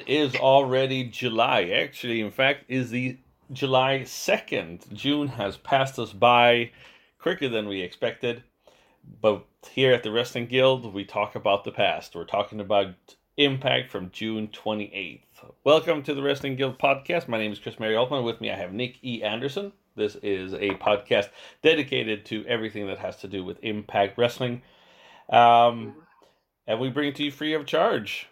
It 0.00 0.08
is 0.08 0.34
already 0.36 1.04
July. 1.04 1.64
Actually, 1.64 2.22
in 2.22 2.30
fact, 2.30 2.64
is 2.68 2.88
the 2.88 3.18
July 3.52 4.00
2nd. 4.06 4.90
June 4.94 5.28
has 5.28 5.58
passed 5.58 5.98
us 5.98 6.14
by 6.14 6.70
quicker 7.18 7.50
than 7.50 7.68
we 7.68 7.82
expected. 7.82 8.42
But 9.20 9.44
here 9.70 9.92
at 9.92 10.02
the 10.02 10.10
Wrestling 10.10 10.46
Guild, 10.46 10.94
we 10.94 11.04
talk 11.04 11.34
about 11.34 11.64
the 11.64 11.70
past. 11.70 12.14
We're 12.14 12.24
talking 12.24 12.60
about 12.60 12.94
Impact 13.36 13.90
from 13.90 14.10
June 14.10 14.48
28th. 14.48 15.20
Welcome 15.64 16.02
to 16.04 16.14
the 16.14 16.22
Wrestling 16.22 16.56
Guild 16.56 16.78
podcast. 16.78 17.28
My 17.28 17.36
name 17.36 17.52
is 17.52 17.58
Chris 17.58 17.78
Mary 17.78 17.94
Altman. 17.94 18.24
With 18.24 18.40
me, 18.40 18.50
I 18.50 18.56
have 18.56 18.72
Nick 18.72 18.96
E. 19.04 19.22
Anderson. 19.22 19.70
This 19.96 20.16
is 20.22 20.54
a 20.54 20.70
podcast 20.76 21.28
dedicated 21.60 22.24
to 22.26 22.46
everything 22.46 22.86
that 22.86 23.00
has 23.00 23.16
to 23.16 23.28
do 23.28 23.44
with 23.44 23.62
Impact 23.62 24.16
Wrestling. 24.16 24.62
Um, 25.28 25.96
and 26.66 26.80
we 26.80 26.88
bring 26.88 27.10
it 27.10 27.16
to 27.16 27.24
you 27.24 27.30
free 27.30 27.52
of 27.52 27.66
charge 27.66 28.30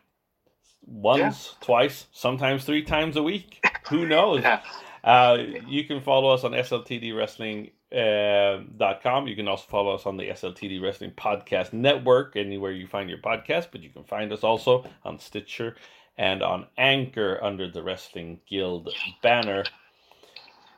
once, 0.86 1.50
yeah. 1.52 1.64
twice, 1.64 2.06
sometimes 2.12 2.64
three 2.64 2.82
times 2.82 3.16
a 3.16 3.22
week. 3.22 3.64
Who 3.88 4.06
knows? 4.06 4.42
Yeah. 4.42 4.62
Uh, 5.04 5.38
you 5.66 5.84
can 5.84 6.00
follow 6.00 6.30
us 6.30 6.44
on 6.44 6.52
sltdwrestling.com. 6.52 9.24
Uh, 9.24 9.26
you 9.26 9.36
can 9.36 9.48
also 9.48 9.64
follow 9.68 9.94
us 9.94 10.06
on 10.06 10.16
the 10.16 10.28
SLTD 10.28 10.82
Wrestling 10.82 11.12
Podcast 11.12 11.72
Network, 11.72 12.36
anywhere 12.36 12.72
you 12.72 12.86
find 12.86 13.08
your 13.08 13.18
podcast, 13.18 13.68
but 13.72 13.82
you 13.82 13.90
can 13.90 14.04
find 14.04 14.32
us 14.32 14.44
also 14.44 14.84
on 15.04 15.18
Stitcher 15.18 15.76
and 16.18 16.42
on 16.42 16.66
Anchor 16.76 17.38
under 17.42 17.70
the 17.70 17.82
Wrestling 17.82 18.40
Guild 18.48 18.90
banner. 19.22 19.64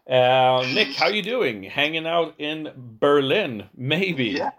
Uh, 0.08 0.64
Nick, 0.74 0.94
how 0.94 1.06
are 1.06 1.12
you 1.12 1.22
doing? 1.22 1.62
Hanging 1.62 2.06
out 2.06 2.34
in 2.38 2.70
Berlin, 2.76 3.64
maybe? 3.76 4.26
Yeah. 4.26 4.50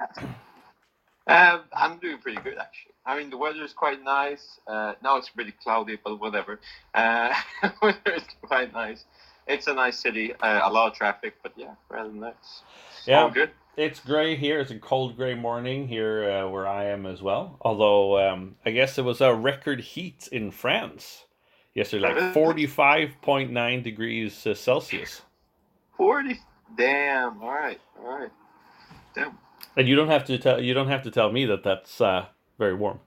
Um, 1.28 1.62
I'm 1.74 1.98
doing 2.00 2.18
pretty 2.18 2.42
good, 2.42 2.58
actually. 2.58 2.91
I 3.06 3.18
mean, 3.18 3.30
the 3.30 3.38
weather 3.38 3.64
is 3.64 3.74
quite 3.74 4.04
nice. 4.04 4.60
Uh, 4.68 4.94
now 5.04 5.18
it's 5.18 5.30
pretty 5.30 5.54
cloudy, 5.64 5.98
but 6.04 6.20
whatever. 6.20 6.60
Uh, 6.94 7.34
weather 7.82 8.14
is 8.16 8.24
quite 8.42 8.74
nice. 8.74 9.06
It's 9.48 9.68
a 9.68 9.74
nice 9.74 10.00
city. 10.00 10.34
Uh, 10.36 10.62
a 10.64 10.72
lot 10.72 10.92
of 10.92 10.98
traffic, 10.98 11.36
but 11.42 11.54
yeah, 11.56 11.74
rather 11.90 12.12
nice. 12.12 12.62
Yeah, 13.06 13.24
All 13.24 13.32
good. 13.32 13.50
It's 13.78 14.00
gray 14.00 14.36
here. 14.36 14.60
It's 14.60 14.72
a 14.72 14.78
cold 14.78 15.16
gray 15.16 15.34
morning 15.34 15.88
here 15.88 16.30
uh, 16.30 16.50
where 16.50 16.68
I 16.68 16.86
am 16.86 17.06
as 17.06 17.22
well. 17.22 17.58
Although 17.62 18.20
um, 18.20 18.56
I 18.66 18.72
guess 18.72 18.98
it 18.98 19.04
was 19.04 19.22
a 19.22 19.34
record 19.34 19.80
heat 19.80 20.28
in 20.32 20.52
France 20.52 21.26
yesterday, 21.74 22.14
like 22.14 22.34
forty 22.34 22.68
five 22.68 23.12
point 23.22 23.52
nine 23.52 23.82
degrees 23.82 24.46
uh, 24.46 24.54
Celsius. 24.54 25.22
Forty. 25.98 26.40
Damn. 26.78 27.42
All 27.42 27.50
right. 27.50 27.80
All 28.00 28.20
right. 28.20 28.32
Damn. 29.16 29.38
And 29.78 29.88
you 29.88 29.96
don't 29.96 30.10
have 30.10 30.26
to 30.26 30.38
tell 30.38 30.62
you 30.62 30.74
don't 30.74 30.90
have 30.90 31.04
to 31.04 31.12
tell 31.12 31.32
me 31.32 31.46
that 31.46 31.64
that's 31.64 32.02
uh, 32.02 32.26
very 32.58 32.74
warm. 32.74 33.00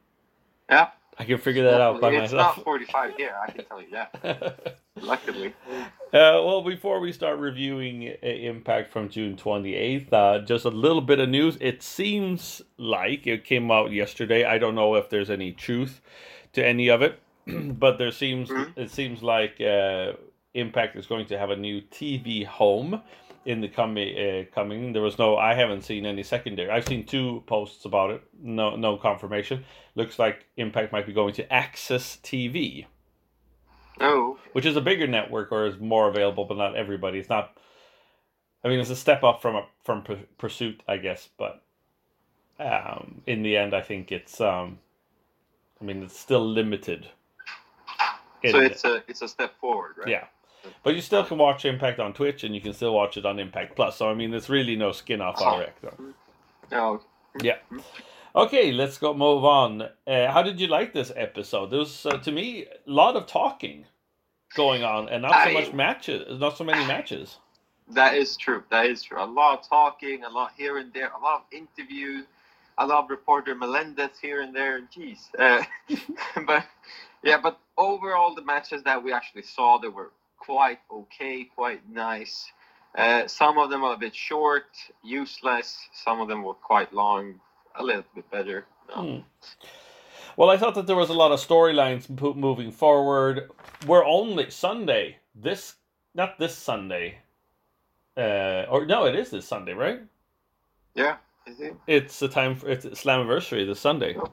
Yeah. 0.69 0.89
I 1.19 1.25
can 1.25 1.39
figure 1.39 1.63
that 1.65 1.81
out 1.81 2.01
by 2.01 2.11
it's 2.11 2.33
myself. 2.33 2.59
It's 2.59 2.59
not 2.59 2.65
45 2.65 3.17
here, 3.17 3.35
I 3.47 3.51
can 3.51 3.65
tell 3.65 3.81
you 3.81 3.91
that. 3.93 4.79
Luckily. 5.01 5.55
Uh, 5.69 6.43
well, 6.43 6.63
before 6.63 7.01
we 7.01 7.13
start 7.13 7.39
reviewing 7.39 8.03
Impact 8.03 8.93
from 8.93 9.09
June 9.09 9.37
28th, 9.37 10.13
uh, 10.13 10.39
just 10.41 10.65
a 10.65 10.71
little 10.71 11.01
bit 11.01 11.21
of 11.21 11.29
news. 11.29 11.57
It 11.61 11.83
seems 11.83 12.63
like 12.79 13.27
it 13.27 13.45
came 13.45 13.71
out 13.71 13.93
yesterday. 13.93 14.45
I 14.45 14.59
don't 14.59 14.75
know 14.75 14.95
if 14.97 15.09
there's 15.09 15.31
any 15.31 15.53
truth 15.53 16.01
to 16.53 16.65
any 16.65 16.89
of 16.89 17.03
it, 17.03 17.21
but 17.47 17.99
there 17.99 18.11
seems 18.11 18.49
mm-hmm. 18.49 18.81
it 18.81 18.91
seems 18.91 19.23
like 19.23 19.61
uh, 19.61 20.13
Impact 20.55 20.97
is 20.97 21.07
going 21.07 21.27
to 21.27 21.39
have 21.39 21.51
a 21.51 21.57
new 21.57 21.81
TV 21.81 22.47
home 22.47 23.03
in 23.47 23.61
the 23.61 23.69
coming 23.69 24.17
uh, 24.17 24.45
coming. 24.55 24.93
There 24.93 25.03
was 25.03 25.19
no. 25.19 25.37
I 25.37 25.55
haven't 25.55 25.83
seen 25.83 26.07
any 26.07 26.23
secondary. 26.23 26.71
I've 26.71 26.87
seen 26.87 27.05
two 27.05 27.43
posts 27.47 27.85
about 27.85 28.11
it. 28.11 28.23
No, 28.43 28.77
no 28.77 28.97
confirmation. 28.97 29.65
Looks 29.95 30.19
like 30.19 30.47
Impact 30.57 30.93
might 30.93 31.07
be 31.07 31.13
going 31.13 31.35
to 31.35 31.47
AXS 31.47 32.21
TV. 32.23 32.87
Oh. 34.01 34.39
Which 34.53 34.67
is 34.67 34.77
a 34.77 34.81
bigger 34.81 35.07
network 35.07 35.53
or 35.53 35.67
is 35.67 35.79
more 35.79 36.09
available, 36.09 36.45
but 36.45 36.57
not 36.57 36.77
everybody. 36.77 37.19
It's 37.19 37.29
not. 37.29 37.57
I 38.65 38.69
mean, 38.69 38.81
it's 38.81 38.91
a 38.91 38.97
step 38.97 39.23
up 39.23 39.43
from 39.43 39.57
a 39.57 39.67
from 39.85 40.05
Pursuit, 40.39 40.83
I 40.89 40.97
guess, 40.97 41.29
but 41.39 41.63
um, 42.59 43.23
in 43.27 43.43
the 43.43 43.57
end, 43.57 43.75
I 43.75 43.83
think 43.83 44.11
it's. 44.11 44.41
Um, 44.41 44.79
I 45.81 45.85
mean, 45.85 46.03
it's 46.03 46.19
still 46.19 46.47
limited. 46.47 47.09
So 48.51 48.61
it's 48.61 48.85
a 48.85 49.03
it's 49.09 49.23
a 49.23 49.29
step 49.29 49.59
forward, 49.59 49.95
right? 49.99 50.09
Yeah. 50.09 50.25
But 50.83 50.95
you 50.95 51.01
still 51.01 51.25
can 51.25 51.39
watch 51.39 51.65
Impact 51.65 51.99
on 52.01 52.13
Twitch, 52.13 52.45
and 52.45 52.55
you 52.55 52.61
can 52.61 52.73
still 52.73 52.95
watch 52.95 53.17
it 53.17 53.27
on 53.27 53.39
Impact 53.39 53.77
Plus. 53.77 53.97
So 53.97 54.09
I 54.09 54.15
mean, 54.15 54.31
there's 54.31 54.49
really 54.49 54.77
no 54.77 54.93
skin 54.93 55.21
off 55.21 55.41
our 55.41 55.61
neck, 55.61 55.77
though. 55.81 56.15
No. 56.71 57.01
Yeah. 57.43 57.57
Okay, 58.37 58.73
let's 58.73 58.99
go 58.99 59.15
move 59.15 59.45
on. 59.45 59.83
Uh, 60.07 60.31
how 60.31 60.43
did 60.43 60.61
you 60.61 60.67
like 60.67 60.93
this 60.93 61.13
episode? 61.15 61.71
There 61.71 61.79
was, 61.79 62.05
uh, 62.07 62.19
to 62.19 62.33
me, 62.33 62.65
a 62.65 62.91
lot 62.91 63.15
of 63.17 63.27
talking 63.27 63.85
going 64.57 64.83
on, 64.83 65.09
and 65.09 65.23
not 65.23 65.45
so 65.45 65.51
I, 65.51 65.53
much 65.53 65.73
matches. 65.73 66.41
Not 66.41 66.57
so 66.57 66.65
many 66.65 66.85
matches. 66.87 67.39
That 67.91 68.15
is 68.15 68.37
true. 68.37 68.65
That 68.71 68.87
is 68.87 69.03
true. 69.03 69.23
A 69.23 69.27
lot 69.27 69.61
of 69.61 69.69
talking, 69.69 70.25
a 70.25 70.29
lot 70.29 70.53
here 70.57 70.79
and 70.79 70.93
there, 70.93 71.11
a 71.17 71.23
lot 71.23 71.43
of 71.43 71.43
interviews, 71.53 72.25
a 72.79 72.87
lot 72.87 73.05
of 73.05 73.11
reporter 73.11 73.55
Melendez 73.55 74.19
here 74.21 74.41
and 74.41 74.55
there. 74.55 74.81
Jeez. 74.81 75.19
Uh, 75.39 75.63
but 76.47 76.65
yeah, 77.23 77.39
but 77.43 77.59
overall, 77.77 78.35
the 78.35 78.43
matches 78.43 78.83
that 78.85 79.03
we 79.03 79.13
actually 79.13 79.43
saw, 79.43 79.79
they 79.79 79.89
were 79.89 80.11
quite 80.45 80.79
okay, 80.91 81.45
quite 81.55 81.89
nice. 81.89 82.51
Uh, 82.97 83.27
some 83.27 83.59
of 83.59 83.71
them 83.71 83.83
are 83.83 83.95
a 83.95 83.99
bit 83.99 84.15
short, 84.15 84.67
useless. 85.03 85.77
Some 85.93 86.21
of 86.21 86.29
them 86.29 86.43
were 86.43 86.55
quite 86.55 86.93
long, 86.93 87.41
a 87.75 87.83
little 87.83 88.05
bit 88.15 88.31
better. 88.31 88.67
No. 88.89 89.03
Hmm. 89.03 89.19
Well, 90.37 90.51
I 90.51 90.57
thought 90.57 90.75
that 90.75 90.87
there 90.87 90.97
was 90.97 91.11
a 91.11 91.15
lot 91.15 91.33
of 91.33 91.41
storylines 91.41 92.09
moving 92.37 92.73
forward. 92.73 93.51
We're 93.87 94.05
only 94.05 94.51
Sunday. 94.51 95.19
This 95.35 95.77
not 96.15 96.39
this 96.39 96.57
Sunday. 96.57 97.19
Uh, 98.17 98.65
or 98.71 98.87
no, 98.87 99.07
it 99.07 99.17
is 99.17 99.31
this 99.31 99.47
Sunday, 99.47 99.73
right? 99.73 100.01
Yeah, 100.95 101.17
it? 101.47 101.75
It's 101.87 102.19
the 102.19 102.29
time 102.29 102.55
for 102.55 102.69
it's 102.69 102.85
Slammiversary 102.85 103.67
this 103.67 103.81
Sunday. 103.81 104.17
Oh. 104.19 104.31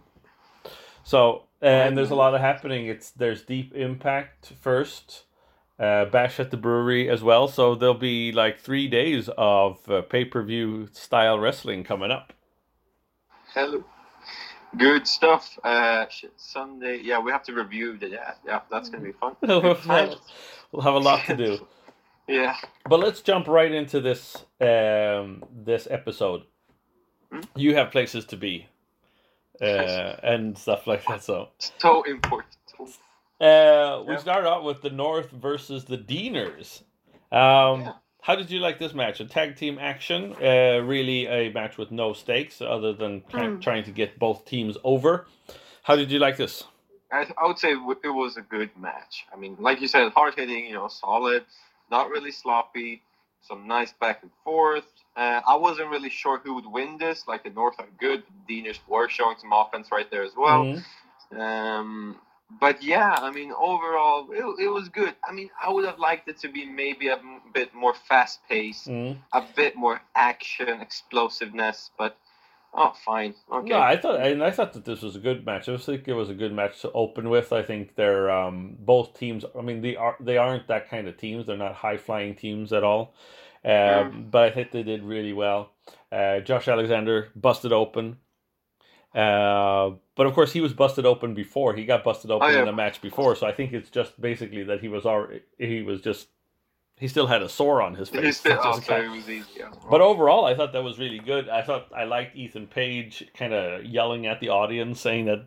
So 1.04 1.44
and 1.62 1.98
there's 1.98 2.12
a 2.12 2.16
lot 2.16 2.34
of 2.34 2.42
happening. 2.42 2.88
It's 2.88 3.12
there's 3.12 3.44
Deep 3.44 3.74
Impact 3.76 4.54
first 4.60 5.26
uh, 5.81 6.06
Bash 6.06 6.40
at 6.40 6.52
the 6.52 6.58
Brewery 6.58 7.09
as 7.09 7.24
well. 7.24 7.47
So 7.47 7.74
there'll 7.74 7.96
be 7.96 8.31
like 8.31 8.59
three 8.59 8.88
days 8.88 9.30
of 9.38 9.90
uh, 9.90 10.03
pay 10.03 10.24
per 10.25 10.44
view 10.44 10.88
style 10.94 11.40
wrestling 11.40 11.84
coming 11.84 12.12
up. 12.12 12.33
Hello. 13.54 13.83
Good 14.78 15.07
stuff. 15.07 15.60
Uh, 15.63 16.06
Sunday, 16.38 17.01
yeah, 17.04 17.19
we 17.19 17.31
have 17.31 17.44
to 17.44 17.54
review 17.54 17.98
the 17.98 18.10
yeah, 18.10 18.33
yeah. 18.45 18.62
That's 18.69 18.89
gonna 18.89 19.04
be 19.04 19.12
fun. 19.12 19.36
we'll 19.42 20.81
have 20.81 20.94
a 20.94 21.00
lot 21.00 21.25
to 21.25 21.36
do. 21.36 21.68
yeah. 22.28 22.56
But 22.88 23.01
let's 23.01 23.22
jump 23.22 23.48
right 23.48 23.72
into 23.72 24.00
this 24.00 24.38
um, 24.62 25.44
this 25.51 25.88
episode. 25.92 26.44
Hmm? 27.31 27.42
You 27.56 27.75
have 27.75 27.92
places 27.92 28.24
to 28.28 28.38
be, 28.38 28.68
uh, 29.62 29.66
and 30.24 30.57
stuff 30.57 30.88
like 30.88 31.06
that. 31.07 31.22
So 31.22 31.50
so 31.80 32.04
important. 32.04 32.56
Uh, 33.42 34.04
we 34.06 34.14
yep. 34.14 34.22
start 34.22 34.46
out 34.46 34.64
with 34.64 34.84
the 34.84 34.92
North 34.92 35.32
versus 35.32 35.86
the 35.86 35.98
Deaners. 35.98 36.84
Um, 37.32 37.82
yeah. 37.82 37.94
How 38.22 38.36
did 38.36 38.52
you 38.52 38.60
like 38.60 38.78
this 38.78 38.94
match? 38.94 39.20
A 39.20 39.26
tag 39.26 39.56
team 39.56 39.80
action, 39.80 40.36
uh, 40.40 40.80
really 40.84 41.26
a 41.26 41.52
match 41.52 41.76
with 41.76 41.90
no 41.90 42.14
stakes 42.14 42.62
other 42.62 42.94
than 42.94 43.22
mm. 43.22 43.60
trying 43.60 43.84
to 43.86 43.92
get 43.92 44.20
both 44.20 44.46
teams 44.46 44.78
over. 44.84 45.26
How 45.82 45.96
did 45.96 46.12
you 46.12 46.20
like 46.20 46.38
this? 46.38 46.64
I, 47.12 47.26
I 47.36 47.48
would 47.48 47.58
say 47.58 47.72
it 47.72 48.14
was 48.14 48.38
a 48.38 48.42
good 48.42 48.70
match. 48.80 49.26
I 49.34 49.38
mean, 49.38 49.58
like 49.60 49.82
you 49.82 49.88
said, 49.88 50.12
hard 50.12 50.36
hitting, 50.36 50.66
you 50.66 50.74
know, 50.74 50.88
solid, 50.88 51.44
not 51.90 52.12
really 52.12 52.32
sloppy, 52.32 53.02
some 53.42 53.68
nice 53.68 53.92
back 53.92 54.22
and 54.22 54.32
forth. 54.44 54.86
Uh, 55.18 55.42
I 55.46 55.56
wasn't 55.56 55.90
really 55.90 56.12
sure 56.12 56.38
who 56.38 56.54
would 56.54 56.68
win 56.68 57.00
this. 57.00 57.28
Like 57.28 57.44
the 57.44 57.50
North 57.50 57.76
are 57.80 57.88
good, 58.00 58.22
the 58.48 58.62
Deaners 58.62 58.78
were 58.88 59.10
showing 59.10 59.38
some 59.40 59.52
offense 59.52 59.88
right 59.92 60.10
there 60.12 60.24
as 60.24 60.36
well. 60.38 60.64
Mhm. 60.64 61.40
Um, 61.40 62.18
but 62.59 62.83
yeah, 62.83 63.15
I 63.19 63.31
mean, 63.31 63.51
overall, 63.51 64.27
it, 64.31 64.63
it 64.65 64.68
was 64.68 64.89
good. 64.89 65.15
I 65.27 65.31
mean, 65.31 65.50
I 65.62 65.71
would 65.71 65.86
have 65.86 66.00
liked 66.00 66.27
it 66.27 66.38
to 66.39 66.48
be 66.50 66.65
maybe 66.65 67.07
a 67.07 67.19
bit 67.53 67.74
more 67.74 67.94
fast 67.94 68.39
paced, 68.50 68.88
Mhm. 68.88 69.18
a 69.33 69.44
bit 69.56 69.75
more 69.75 70.01
action, 70.15 70.69
explosiveness. 70.81 71.92
But 71.98 72.18
oh, 72.74 72.94
fine, 73.06 73.36
okay. 73.51 73.69
No, 73.69 73.80
I 73.80 73.98
thought 73.98 74.19
and 74.21 74.44
I 74.44 74.51
thought 74.51 74.74
that 74.74 74.86
this 74.86 75.01
was 75.01 75.15
a 75.15 75.19
good 75.19 75.45
match. 75.45 75.69
I 75.69 75.74
was 75.74 75.86
think 75.86 76.07
it 76.07 76.13
was 76.13 76.30
a 76.30 76.33
good 76.33 76.53
match 76.53 76.81
to 76.81 76.92
open 76.92 77.30
with. 77.30 77.53
I 77.53 77.63
think 77.63 77.95
they're 77.95 78.30
um, 78.31 78.75
both 78.80 79.18
teams. 79.18 79.45
I 79.57 79.62
mean, 79.62 79.81
they 79.81 79.95
are 79.95 80.15
they 80.19 80.38
aren't 80.38 80.68
that 80.68 80.89
kind 80.89 81.07
of 81.07 81.18
teams. 81.18 81.45
They're 81.45 81.57
not 81.57 81.75
high 81.75 81.97
flying 81.97 82.36
teams 82.36 82.74
at 82.74 82.83
all. 82.83 83.13
Um, 83.63 84.27
But 84.31 84.44
I 84.44 84.51
think 84.51 84.71
they 84.71 84.83
did 84.83 85.04
really 85.04 85.33
well. 85.33 85.71
Uh, 86.12 86.39
Josh 86.39 86.68
Alexander 86.68 87.30
busted 87.36 87.71
open. 87.71 88.18
Uh, 89.13 89.92
but 90.16 90.25
of 90.25 90.34
course, 90.34 90.54
he 90.54 90.62
was 90.62 90.74
busted 90.74 91.06
open 91.06 91.34
before. 91.34 91.74
He 91.74 91.86
got 91.86 92.04
busted 92.04 92.31
open 92.31 92.56
Oh, 92.56 92.60
in 92.60 92.66
the 92.66 92.72
match 92.72 93.02
before. 93.02 93.36
So 93.36 93.46
I 93.48 93.52
think 93.52 93.74
it's 93.74 93.90
just 93.90 94.19
basically 94.22 94.63
that 94.63 94.80
he 94.81 94.88
was 94.88 95.06
already 95.06 95.42
he 95.58 95.81
was 95.81 96.02
just 96.02 96.28
he 96.98 97.08
still 97.08 97.28
had 97.28 97.42
a 97.42 97.50
sore 97.50 97.81
on 97.81 97.96
his 97.96 98.10
face. 98.10 98.38
Still, 98.38 98.60
oh, 98.63 98.80
so 98.80 99.02
easy. 99.13 99.44
Yeah. 99.58 99.72
but 99.90 100.02
overall, 100.02 100.46
I 100.46 100.56
thought 100.56 100.72
that 100.74 100.84
was 100.84 101.00
really 101.00 101.19
good. 101.19 101.50
I 101.50 101.62
thought 101.62 101.88
I 101.96 102.04
liked 102.06 102.36
Ethan 102.38 102.68
Page 102.68 103.28
kind 103.34 103.54
of 103.54 103.84
yelling 103.86 104.28
at 104.28 104.40
the 104.40 104.50
audience, 104.50 105.02
saying 105.02 105.25
that 105.25 105.46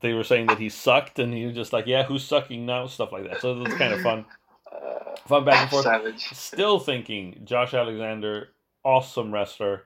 they 0.00 0.14
were 0.14 0.24
saying 0.24 0.46
that 0.46 0.58
he 0.58 0.68
sucked, 0.68 1.18
and 1.18 1.32
he 1.34 1.44
was 1.46 1.54
just 1.54 1.72
like, 1.72 1.86
"Yeah, 1.86 2.04
who's 2.04 2.24
sucking 2.24 2.64
now?" 2.66 2.86
Stuff 2.86 3.12
like 3.12 3.24
that. 3.24 3.40
So 3.40 3.52
it 3.52 3.58
was 3.68 3.74
kind 3.74 3.92
of 3.92 4.00
fun, 4.00 4.24
Uh, 4.72 5.16
fun 5.26 5.44
back 5.44 5.60
and 5.62 5.70
forth. 5.70 5.84
savage. 5.84 6.24
Still 6.32 6.78
thinking 6.80 7.42
Josh 7.44 7.74
Alexander, 7.74 8.48
awesome 8.84 9.32
wrestler, 9.32 9.84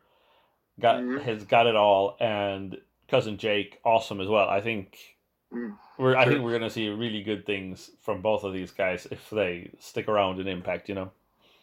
got 0.81 0.97
Mhm. 1.01 1.23
has 1.23 1.45
got 1.45 1.67
it 1.67 1.77
all, 1.77 2.17
and 2.21 2.81
cousin 3.09 3.37
Jake, 3.39 3.81
awesome 3.85 4.21
as 4.21 4.29
well. 4.29 4.49
I 4.49 4.61
think 4.61 5.17
Mm. 5.53 5.77
we're 5.99 6.17
I 6.17 6.25
Sure. 6.25 6.33
think 6.33 6.45
we're 6.45 6.53
gonna 6.53 6.71
see 6.71 6.89
really 6.89 7.23
good 7.23 7.45
things 7.47 7.91
from 8.01 8.23
both 8.23 8.45
of 8.45 8.53
these 8.53 8.71
guys 8.71 9.07
if 9.11 9.31
they 9.31 9.71
stick 9.79 10.09
around 10.09 10.41
in 10.41 10.49
Impact. 10.49 10.89
You 10.89 10.95
know. 10.95 11.11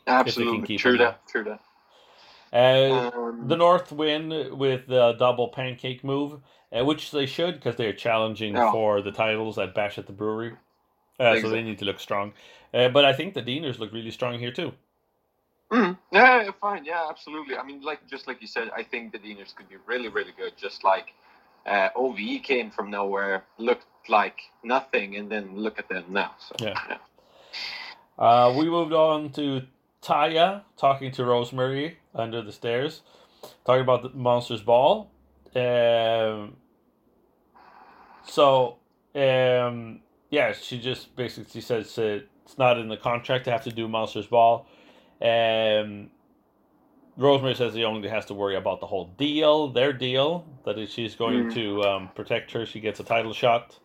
Absolutely, 0.07 0.65
keep 0.67 0.79
true 0.79 0.97
that, 0.97 1.27
true 1.27 1.43
that. 1.43 1.59
Uh, 2.51 3.11
Um, 3.13 3.47
The 3.47 3.55
North 3.55 3.91
win 3.91 4.57
with 4.57 4.87
the 4.87 5.13
double 5.13 5.49
pancake 5.49 6.03
move, 6.03 6.41
uh, 6.71 6.83
which 6.83 7.11
they 7.11 7.25
should 7.27 7.55
because 7.55 7.75
they're 7.75 7.93
challenging 7.93 8.55
for 8.71 9.01
the 9.01 9.11
titles 9.11 9.57
at 9.59 9.75
Bash 9.75 9.97
at 9.99 10.07
the 10.07 10.13
Brewery. 10.13 10.55
Uh, 11.19 11.39
so 11.41 11.49
they 11.49 11.61
need 11.61 11.77
to 11.79 11.85
look 11.85 11.99
strong. 11.99 12.33
Uh, 12.73 12.89
but 12.89 13.05
I 13.05 13.13
think 13.13 13.33
the 13.33 13.41
Deaners 13.43 13.77
look 13.77 13.91
really 13.91 14.09
strong 14.11 14.39
here 14.39 14.51
too. 14.51 14.73
Mm, 15.71 15.97
yeah, 16.11 16.43
yeah, 16.43 16.51
fine. 16.59 16.83
Yeah, 16.83 17.05
absolutely. 17.09 17.55
I 17.55 17.63
mean, 17.63 17.81
like 17.81 18.07
just 18.07 18.27
like 18.27 18.41
you 18.41 18.47
said, 18.47 18.69
I 18.75 18.83
think 18.83 19.11
the 19.11 19.19
Deaners 19.19 19.55
could 19.55 19.69
be 19.69 19.75
really, 19.85 20.07
really 20.07 20.33
good. 20.35 20.53
Just 20.57 20.83
like 20.83 21.13
uh, 21.65 21.89
OVE 21.95 22.41
came 22.43 22.71
from 22.71 22.89
nowhere, 22.89 23.43
looked 23.57 23.85
like 24.07 24.39
nothing, 24.63 25.15
and 25.15 25.31
then 25.31 25.55
look 25.55 25.77
at 25.77 25.87
them 25.87 26.05
now. 26.09 26.35
So 26.39 26.55
Yeah. 26.59 26.97
Uh, 28.17 28.53
we 28.57 28.69
moved 28.69 28.93
on 28.93 29.31
to 29.31 29.61
Taya 30.01 30.63
talking 30.75 31.11
to 31.11 31.23
Rosemary 31.23 31.99
under 32.13 32.41
the 32.41 32.51
stairs, 32.51 33.01
talking 33.65 33.81
about 33.81 34.03
the 34.03 34.09
Monsters 34.09 34.61
Ball. 34.61 35.09
Um, 35.55 36.57
so, 38.25 38.77
um, 39.15 40.01
yeah, 40.29 40.51
she 40.51 40.79
just 40.79 41.15
basically 41.15 41.61
says 41.61 41.97
uh, 41.97 42.19
it's 42.43 42.57
not 42.57 42.77
in 42.77 42.89
the 42.89 42.97
contract 42.97 43.45
to 43.45 43.51
have 43.51 43.63
to 43.63 43.71
do 43.71 43.87
Monsters 43.87 44.27
Ball. 44.27 44.65
Um, 45.21 46.09
Rosemary 47.17 47.55
says 47.55 47.73
he 47.73 47.83
only 47.83 48.07
has 48.07 48.25
to 48.27 48.33
worry 48.33 48.55
about 48.55 48.79
the 48.79 48.87
whole 48.87 49.05
deal, 49.17 49.67
their 49.67 49.91
deal, 49.91 50.45
that 50.63 50.89
she's 50.89 51.15
going 51.15 51.45
Mm. 51.49 51.53
to 51.53 51.83
um, 51.83 52.09
protect 52.15 52.51
her, 52.53 52.65
she 52.65 52.79
gets 52.79 52.99
a 52.99 53.03
title 53.03 53.33
shot 53.33 53.77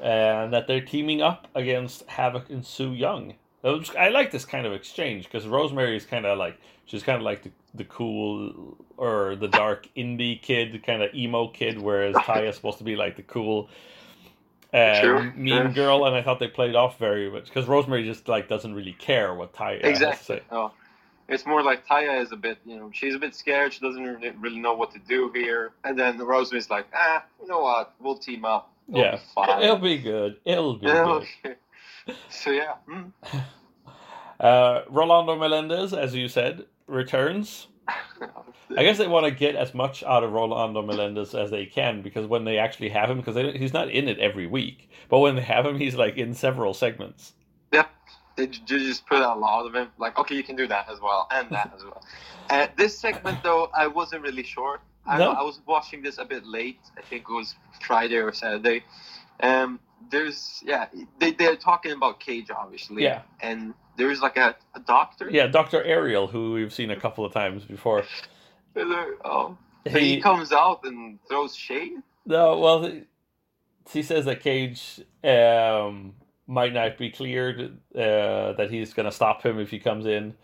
and 0.00 0.52
that 0.52 0.66
they're 0.66 0.80
teaming 0.80 1.20
up 1.20 1.46
against 1.54 2.06
Havoc 2.08 2.48
and 2.50 2.64
Su 2.64 2.92
Yung. 2.92 3.34
Was- 3.62 3.94
I 3.96 4.08
like 4.08 4.30
this 4.30 4.44
kind 4.44 4.66
of 4.66 4.72
exchange 4.72 5.24
because 5.24 5.46
Rosemary 5.46 5.96
is 5.96 6.06
kind 6.06 6.24
of 6.24 6.38
like 6.38 6.58
she's 6.86 7.02
kind 7.02 7.16
of 7.16 7.22
like 7.22 7.42
the, 7.42 7.50
the 7.74 7.84
cool 7.84 8.78
or 8.96 9.36
the 9.36 9.48
dark 9.48 9.88
indie 9.96 10.40
kid, 10.40 10.82
kind 10.86 11.02
of 11.02 11.12
emo 11.14 11.48
kid, 11.48 11.78
whereas 11.80 12.14
Ty 12.24 12.44
is 12.46 12.56
supposed 12.56 12.78
to 12.78 12.84
be 12.84 12.96
like 12.96 13.16
the 13.16 13.22
cool 13.22 13.68
uh, 14.72 15.00
Sure, 15.00 15.32
mean 15.36 15.46
yeah. 15.66 15.72
girl. 15.72 16.04
And 16.06 16.14
I 16.16 16.22
thought 16.22 16.38
they 16.40 16.48
played 16.48 16.74
off 16.74 16.98
very 16.98 17.30
much 17.30 17.46
because 17.46 17.66
Rosemary 17.66 18.04
just 18.04 18.28
like 18.28 18.48
doesn't 18.48 18.74
really 18.74 18.92
care 18.92 19.34
what 19.34 19.54
to 19.54 19.88
exactly. 19.88 20.38
say. 20.38 20.42
Oh, 20.50 20.72
it's 21.28 21.46
more 21.46 21.62
like 21.62 21.86
Taya 21.86 22.20
is 22.22 22.32
a 22.32 22.36
bit, 22.36 22.58
you 22.66 22.76
know, 22.76 22.90
she's 22.92 23.14
a 23.14 23.18
bit 23.18 23.34
scared. 23.34 23.72
She 23.72 23.80
doesn't 23.80 24.02
really, 24.02 24.30
really 24.40 24.58
know 24.58 24.74
what 24.74 24.90
to 24.92 24.98
do 24.98 25.30
here. 25.34 25.72
And 25.84 25.98
then 25.98 26.18
Rosemary's 26.18 26.70
like, 26.70 26.86
ah, 26.94 27.24
you 27.40 27.48
know 27.48 27.60
what? 27.60 27.94
We'll 28.00 28.18
team 28.18 28.44
up. 28.44 28.72
It'll 28.88 29.00
Yeah, 29.00 29.12
be 29.12 29.18
fine. 29.34 29.62
it'll 29.62 29.78
be 29.78 29.98
good. 29.98 30.38
It'll 30.44 30.76
be 30.76 30.86
good. 30.86 31.26
So 32.28 32.50
yeah. 32.50 32.74
mm. 32.88 33.12
Uh, 34.40 34.84
Rolando 34.88 35.36
Melendez, 35.36 35.92
as 35.92 36.14
you 36.14 36.26
said, 36.26 36.64
returns. 36.86 37.66
I 38.76 38.84
guess 38.84 38.98
they 38.98 39.08
want 39.08 39.26
to 39.26 39.30
get 39.32 39.56
as 39.56 39.74
much 39.74 40.02
out 40.04 40.22
of 40.22 40.32
Rolando 40.32 40.82
Melendez 40.82 41.34
as 41.34 41.50
they 41.50 41.66
can 41.66 42.02
because 42.02 42.26
when 42.26 42.44
they 42.44 42.58
actually 42.58 42.90
have 42.90 43.10
him, 43.10 43.20
because 43.20 43.36
he's 43.56 43.72
not 43.72 43.90
in 43.90 44.08
it 44.08 44.18
every 44.18 44.46
week, 44.46 44.90
but 45.08 45.18
when 45.18 45.36
they 45.36 45.42
have 45.42 45.66
him, 45.66 45.78
he's 45.78 45.94
like 45.94 46.16
in 46.16 46.34
several 46.34 46.74
segments. 46.74 47.32
Yep. 47.72 47.90
They 48.36 48.46
they 48.46 48.52
just 48.78 49.06
put 49.06 49.18
out 49.18 49.36
a 49.36 49.40
lot 49.40 49.66
of 49.66 49.74
him. 49.74 49.88
Like, 49.98 50.18
okay, 50.18 50.34
you 50.34 50.42
can 50.42 50.56
do 50.56 50.66
that 50.68 50.88
as 50.90 51.00
well, 51.00 51.26
and 51.30 51.48
that 51.50 51.72
as 51.76 51.84
well. 51.84 52.02
Uh, 52.48 52.66
this 52.76 52.98
segment, 52.98 53.42
though, 53.42 53.70
I 53.74 53.86
wasn't 53.86 54.22
really 54.22 54.42
sure. 54.42 54.80
I, 55.06 55.18
No. 55.18 55.32
I 55.32 55.42
was 55.42 55.60
watching 55.66 56.02
this 56.02 56.18
a 56.18 56.24
bit 56.24 56.44
late. 56.44 56.80
I 56.96 57.02
think 57.02 57.26
it 57.28 57.32
was 57.32 57.54
Friday 57.86 58.16
or 58.16 58.32
Saturday. 58.32 58.84
Um, 59.40 59.80
there's, 60.10 60.62
yeah, 60.64 60.86
they, 61.18 61.32
they're 61.32 61.56
talking 61.56 61.92
about 61.92 62.20
Cage, 62.20 62.50
obviously. 62.50 63.04
Yeah. 63.04 63.22
And 63.40 63.74
there's 63.96 64.20
like 64.20 64.36
a, 64.36 64.56
a 64.74 64.80
doctor. 64.80 65.28
Yeah, 65.30 65.46
Doctor 65.46 65.82
Ariel, 65.84 66.26
who 66.26 66.52
we've 66.52 66.72
seen 66.72 66.90
a 66.90 66.98
couple 66.98 67.24
of 67.24 67.32
times 67.32 67.64
before. 67.64 68.04
Oh. 68.76 69.56
He, 69.84 70.16
He 70.16 70.20
comes 70.20 70.52
out 70.52 70.80
and 70.84 71.18
throws 71.28 71.54
shade. 71.56 71.92
no, 72.26 72.58
well, 72.58 72.82
he- 72.84 74.02
says 74.02 74.24
that 74.26 74.40
Cage 74.40 75.00
um, 75.24 76.14
might 76.46 76.72
not 76.72 76.96
be 76.98 77.10
cleared. 77.10 77.78
Uh, 77.94 78.52
that 78.52 78.68
he's 78.70 78.94
going 78.94 79.06
to 79.06 79.12
stop 79.12 79.42
him 79.42 79.58
if 79.58 79.70
he 79.70 79.78
comes 79.80 80.06
in. 80.06 80.34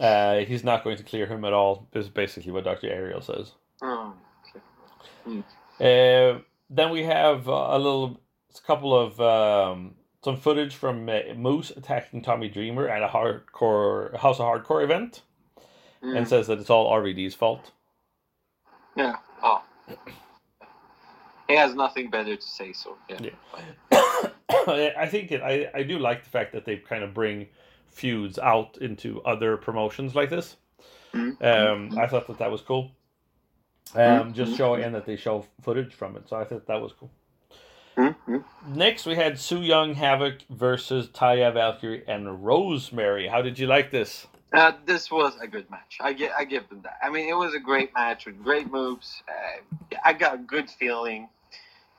Uh, 0.00 0.38
he's 0.38 0.64
not 0.64 0.82
going 0.82 0.96
to 0.96 1.02
clear 1.04 1.26
him 1.26 1.44
at 1.44 1.52
all. 1.52 1.86
Is 1.92 2.08
basically 2.08 2.50
what 2.52 2.64
Doctor 2.64 2.88
Ariel 2.90 3.20
says. 3.20 3.52
Oh, 3.82 4.14
okay. 5.26 5.42
Uh, 5.80 6.40
then 6.70 6.90
we 6.90 7.02
have 7.04 7.48
uh, 7.48 7.68
a 7.70 7.78
little 7.78 8.20
a 8.56 8.66
couple 8.66 8.98
of 8.98 9.20
um, 9.20 9.94
some 10.24 10.36
footage 10.38 10.74
from 10.74 11.08
uh, 11.08 11.34
Moose 11.36 11.70
attacking 11.76 12.22
Tommy 12.22 12.48
Dreamer 12.48 12.88
at 12.88 13.02
a 13.02 13.08
hardcore 13.08 14.16
House 14.16 14.40
of 14.40 14.46
Hardcore 14.46 14.82
event, 14.82 15.22
Mm, 16.04 16.16
and 16.18 16.28
says 16.28 16.46
that 16.48 16.58
it's 16.58 16.70
all 16.70 16.90
RVD's 16.92 17.34
fault. 17.34 17.70
yeah. 18.96 19.16
Oh. 19.42 19.62
He 21.48 21.54
has 21.56 21.74
nothing 21.74 22.08
better 22.10 22.36
to 22.36 22.42
say, 22.42 22.72
so 22.72 22.96
yeah. 23.08 23.18
Yeah. 23.90 24.30
I 24.96 25.06
think 25.06 25.32
it, 25.32 25.42
I 25.42 25.68
I 25.74 25.82
do 25.82 25.98
like 25.98 26.24
the 26.24 26.30
fact 26.30 26.52
that 26.52 26.64
they 26.64 26.76
kind 26.76 27.02
of 27.04 27.12
bring 27.14 27.48
feuds 27.90 28.38
out 28.38 28.78
into 28.80 29.20
other 29.22 29.56
promotions 29.56 30.14
like 30.14 30.30
this. 30.30 30.56
Mhm. 31.12 31.42
Um, 31.42 31.98
I 31.98 32.06
thought 32.06 32.26
that 32.28 32.38
that 32.38 32.50
was 32.50 32.62
cool. 32.62 32.92
Um, 33.94 34.32
just 34.32 34.52
Mhm. 34.52 34.56
showing 34.56 34.82
and 34.84 34.94
that 34.94 35.04
they 35.04 35.16
show 35.16 35.44
footage 35.60 35.92
from 35.94 36.16
it, 36.16 36.28
so 36.28 36.36
I 36.36 36.44
thought 36.44 36.66
that 36.66 36.80
was 36.80 36.92
cool. 36.94 37.10
Mhm. 37.96 38.44
Next, 38.68 39.04
we 39.04 39.16
had 39.16 39.38
Su 39.38 39.60
Yung 39.60 39.94
Havoc 39.94 40.40
versus 40.48 41.08
Taya 41.08 41.52
Valkyrie 41.52 42.04
and 42.08 42.42
Rosemary. 42.42 43.26
How 43.28 43.42
did 43.42 43.58
you 43.58 43.66
like 43.66 43.90
this? 43.90 44.26
Uh, 44.52 44.72
this 44.84 45.10
was 45.10 45.32
a 45.40 45.46
good 45.46 45.70
match. 45.70 45.98
I 46.00 46.12
give, 46.12 46.30
I 46.36 46.44
give 46.44 46.68
them 46.68 46.82
that. 46.82 46.98
I 47.02 47.10
mean, 47.10 47.28
it 47.28 47.36
was 47.36 47.54
a 47.54 47.58
great 47.58 47.94
match 47.94 48.26
with 48.26 48.42
great 48.42 48.70
moves. 48.70 49.22
Uh, 49.26 49.96
I 50.04 50.12
got 50.12 50.34
a 50.34 50.38
good 50.38 50.68
feeling. 50.68 51.28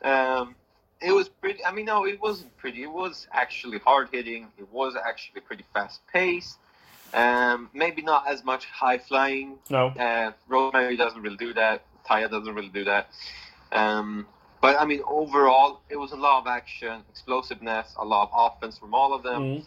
Um, 0.04 0.56
it 1.02 1.12
was 1.12 1.30
pretty. 1.30 1.66
I 1.66 1.72
mean, 1.72 1.86
no, 1.86 2.06
it 2.06 2.22
wasn't 2.22 2.56
pretty. 2.58 2.84
It 2.84 2.92
was 2.92 3.28
actually 3.32 3.80
hard 3.80 4.10
hitting. 4.12 4.48
It 4.58 4.72
was 4.72 4.96
actually 4.96 5.42
pretty 5.42 5.66
fast 5.74 6.02
paced. 6.12 6.58
Um, 7.14 7.70
maybe 7.74 8.02
not 8.02 8.28
as 8.28 8.44
much 8.44 8.66
high 8.66 8.98
flying. 8.98 9.58
No. 9.70 9.88
Uh, 9.88 10.32
Rosemary 10.48 10.98
doesn't 10.98 11.22
really 11.22 11.38
do 11.38 11.54
that. 11.54 11.84
Taya 12.08 12.30
doesn't 12.30 12.54
really 12.54 12.70
do 12.70 12.84
that. 12.86 13.10
Um, 13.72 14.28
but 14.62 14.80
I 14.80 14.86
mean, 14.86 15.02
overall, 15.08 15.82
it 15.90 15.98
was 15.98 16.12
a 16.12 16.16
lot 16.16 16.40
of 16.40 16.48
action, 16.48 17.02
explosiveness, 17.10 17.94
a 17.98 18.06
lot 18.06 18.30
of 18.32 18.54
offense 18.54 18.78
from 18.78 18.94
all 18.94 19.14
of 19.14 19.24
them. 19.24 19.42
Mm. 19.42 19.66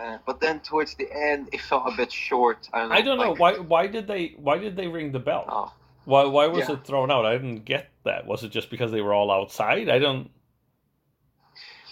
Uh, 0.00 0.18
but 0.26 0.40
then 0.40 0.60
towards 0.60 0.94
the 0.94 1.08
end, 1.12 1.48
it 1.52 1.60
felt 1.60 1.92
a 1.92 1.96
bit 1.96 2.12
short. 2.12 2.68
I 2.72 2.78
don't 2.80 2.88
know. 2.88 2.94
I 2.94 3.00
don't 3.02 3.18
know 3.18 3.30
like- 3.32 3.38
why. 3.40 3.58
Why 3.58 3.86
did 3.88 4.06
they? 4.06 4.34
Why 4.38 4.58
did 4.58 4.76
they 4.76 4.86
ring 4.86 5.10
the 5.12 5.18
bell? 5.18 5.44
Oh, 5.48 5.72
Why? 6.04 6.24
Why 6.24 6.46
was 6.46 6.68
Yeah. 6.68 6.74
it 6.76 6.84
thrown 6.84 7.10
out? 7.10 7.26
I 7.26 7.32
didn't 7.32 7.64
get 7.64 7.90
that. 8.04 8.24
Was 8.26 8.44
it 8.44 8.50
just 8.50 8.70
because 8.70 8.92
they 8.92 9.00
were 9.00 9.12
all 9.12 9.30
outside? 9.30 9.88
I 9.88 9.98
don't. 9.98 10.30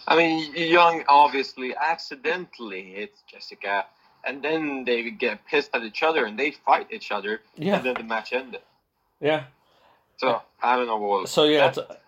I 0.08 0.14
mean, 0.16 0.54
Yung 0.54 1.02
obviously 1.08 1.74
accidentally 1.74 2.82
hit 2.92 3.14
Jessica. 3.26 3.86
and 4.24 4.42
then 4.42 4.84
they 4.84 5.08
get 5.10 5.44
pissed 5.46 5.70
at 5.74 5.82
each 5.82 6.02
other 6.02 6.24
and 6.26 6.36
they 6.38 6.50
fight 6.50 6.88
each 6.90 7.12
other, 7.12 7.40
Yeah, 7.56 7.76
and 7.76 7.84
then 7.86 7.94
the 7.94 8.02
match 8.02 8.32
ended. 8.32 8.60
yeah. 9.20 9.44
So 10.16 10.42
I 10.62 10.76
don't 10.76 10.86
know 10.86 10.96
what. 10.96 11.28
So 11.28 11.44
yeah, 11.44 11.70
that- 11.70 12.02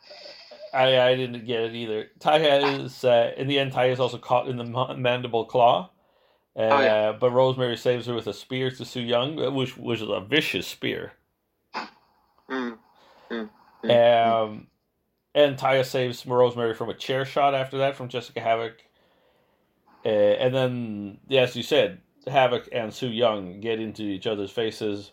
I 0.73 0.99
I 1.01 1.15
didn't 1.15 1.47
get 1.47 1.61
it 1.63 1.75
either. 1.75 2.09
Taya 2.21 2.85
is 2.85 3.05
uh, 3.05 3.33
in 3.37 3.49
the 3.49 3.59
end. 3.59 3.73
Taya 3.73 3.93
is 3.93 4.01
also 4.01 4.19
caught 4.19 4.49
in 4.49 4.57
the 4.57 4.65
mandible 4.97 5.45
claw. 5.45 5.91
Uh, 6.57 6.61
Oh, 6.61 6.81
yeah. 6.81 7.13
But 7.13 7.31
Rosemary 7.31 7.77
saves 7.77 8.07
her 8.07 8.15
with 8.15 8.27
a 8.27 8.35
spear 8.35 8.71
to 8.71 8.85
Su 8.85 9.01
Yung, 9.01 9.37
which 9.55 9.77
which 9.77 10.01
is 10.01 10.09
a 10.09 10.21
vicious 10.21 10.67
spear. 10.67 11.13
Mm, 12.51 12.79
mm, 13.31 13.49
mm, 13.85 14.43
Um, 14.45 14.67
and 15.35 15.57
Taya 15.57 15.85
saves 15.85 16.27
Rosemary 16.27 16.75
from 16.75 16.89
a 16.89 16.95
chair 16.95 17.25
shot 17.25 17.55
after 17.55 17.79
that 17.79 17.95
from 17.97 18.09
Jessica 18.09 18.41
Havoc. 18.41 18.75
Uh, 20.05 20.09
and 20.09 20.55
then, 20.55 21.19
yeah, 21.29 21.43
as 21.43 21.55
you 21.55 21.63
said, 21.63 22.01
Havoc 22.27 22.69
and 22.73 22.93
Su 22.93 23.09
Yung 23.09 23.61
get 23.61 23.79
into 23.81 24.03
each 24.03 24.27
other's 24.27 24.51
faces, 24.51 25.13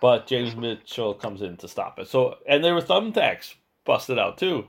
but 0.00 0.26
James 0.26 0.54
Mitchell 0.54 1.14
comes 1.14 1.42
in 1.42 1.56
to 1.58 1.68
stop 1.68 1.98
it. 1.98 2.08
So, 2.08 2.36
and 2.46 2.62
there 2.62 2.74
were 2.74 2.82
thumbtacks 2.82 3.54
busted 3.84 4.18
out 4.18 4.38
too. 4.38 4.68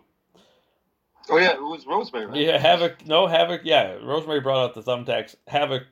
Oh 1.29 1.37
yeah, 1.37 1.53
it 1.53 1.61
was 1.61 1.85
Rosemary. 1.85 2.25
Right? 2.25 2.37
Yeah, 2.37 2.57
Havoc. 2.57 3.05
No, 3.05 3.27
Havoc. 3.27 3.61
Yeah, 3.63 3.93
Rosemary 4.03 4.41
brought 4.41 4.63
out 4.63 4.73
the 4.75 4.81
thumbtacks. 4.83 5.35
Havoc 5.47 5.83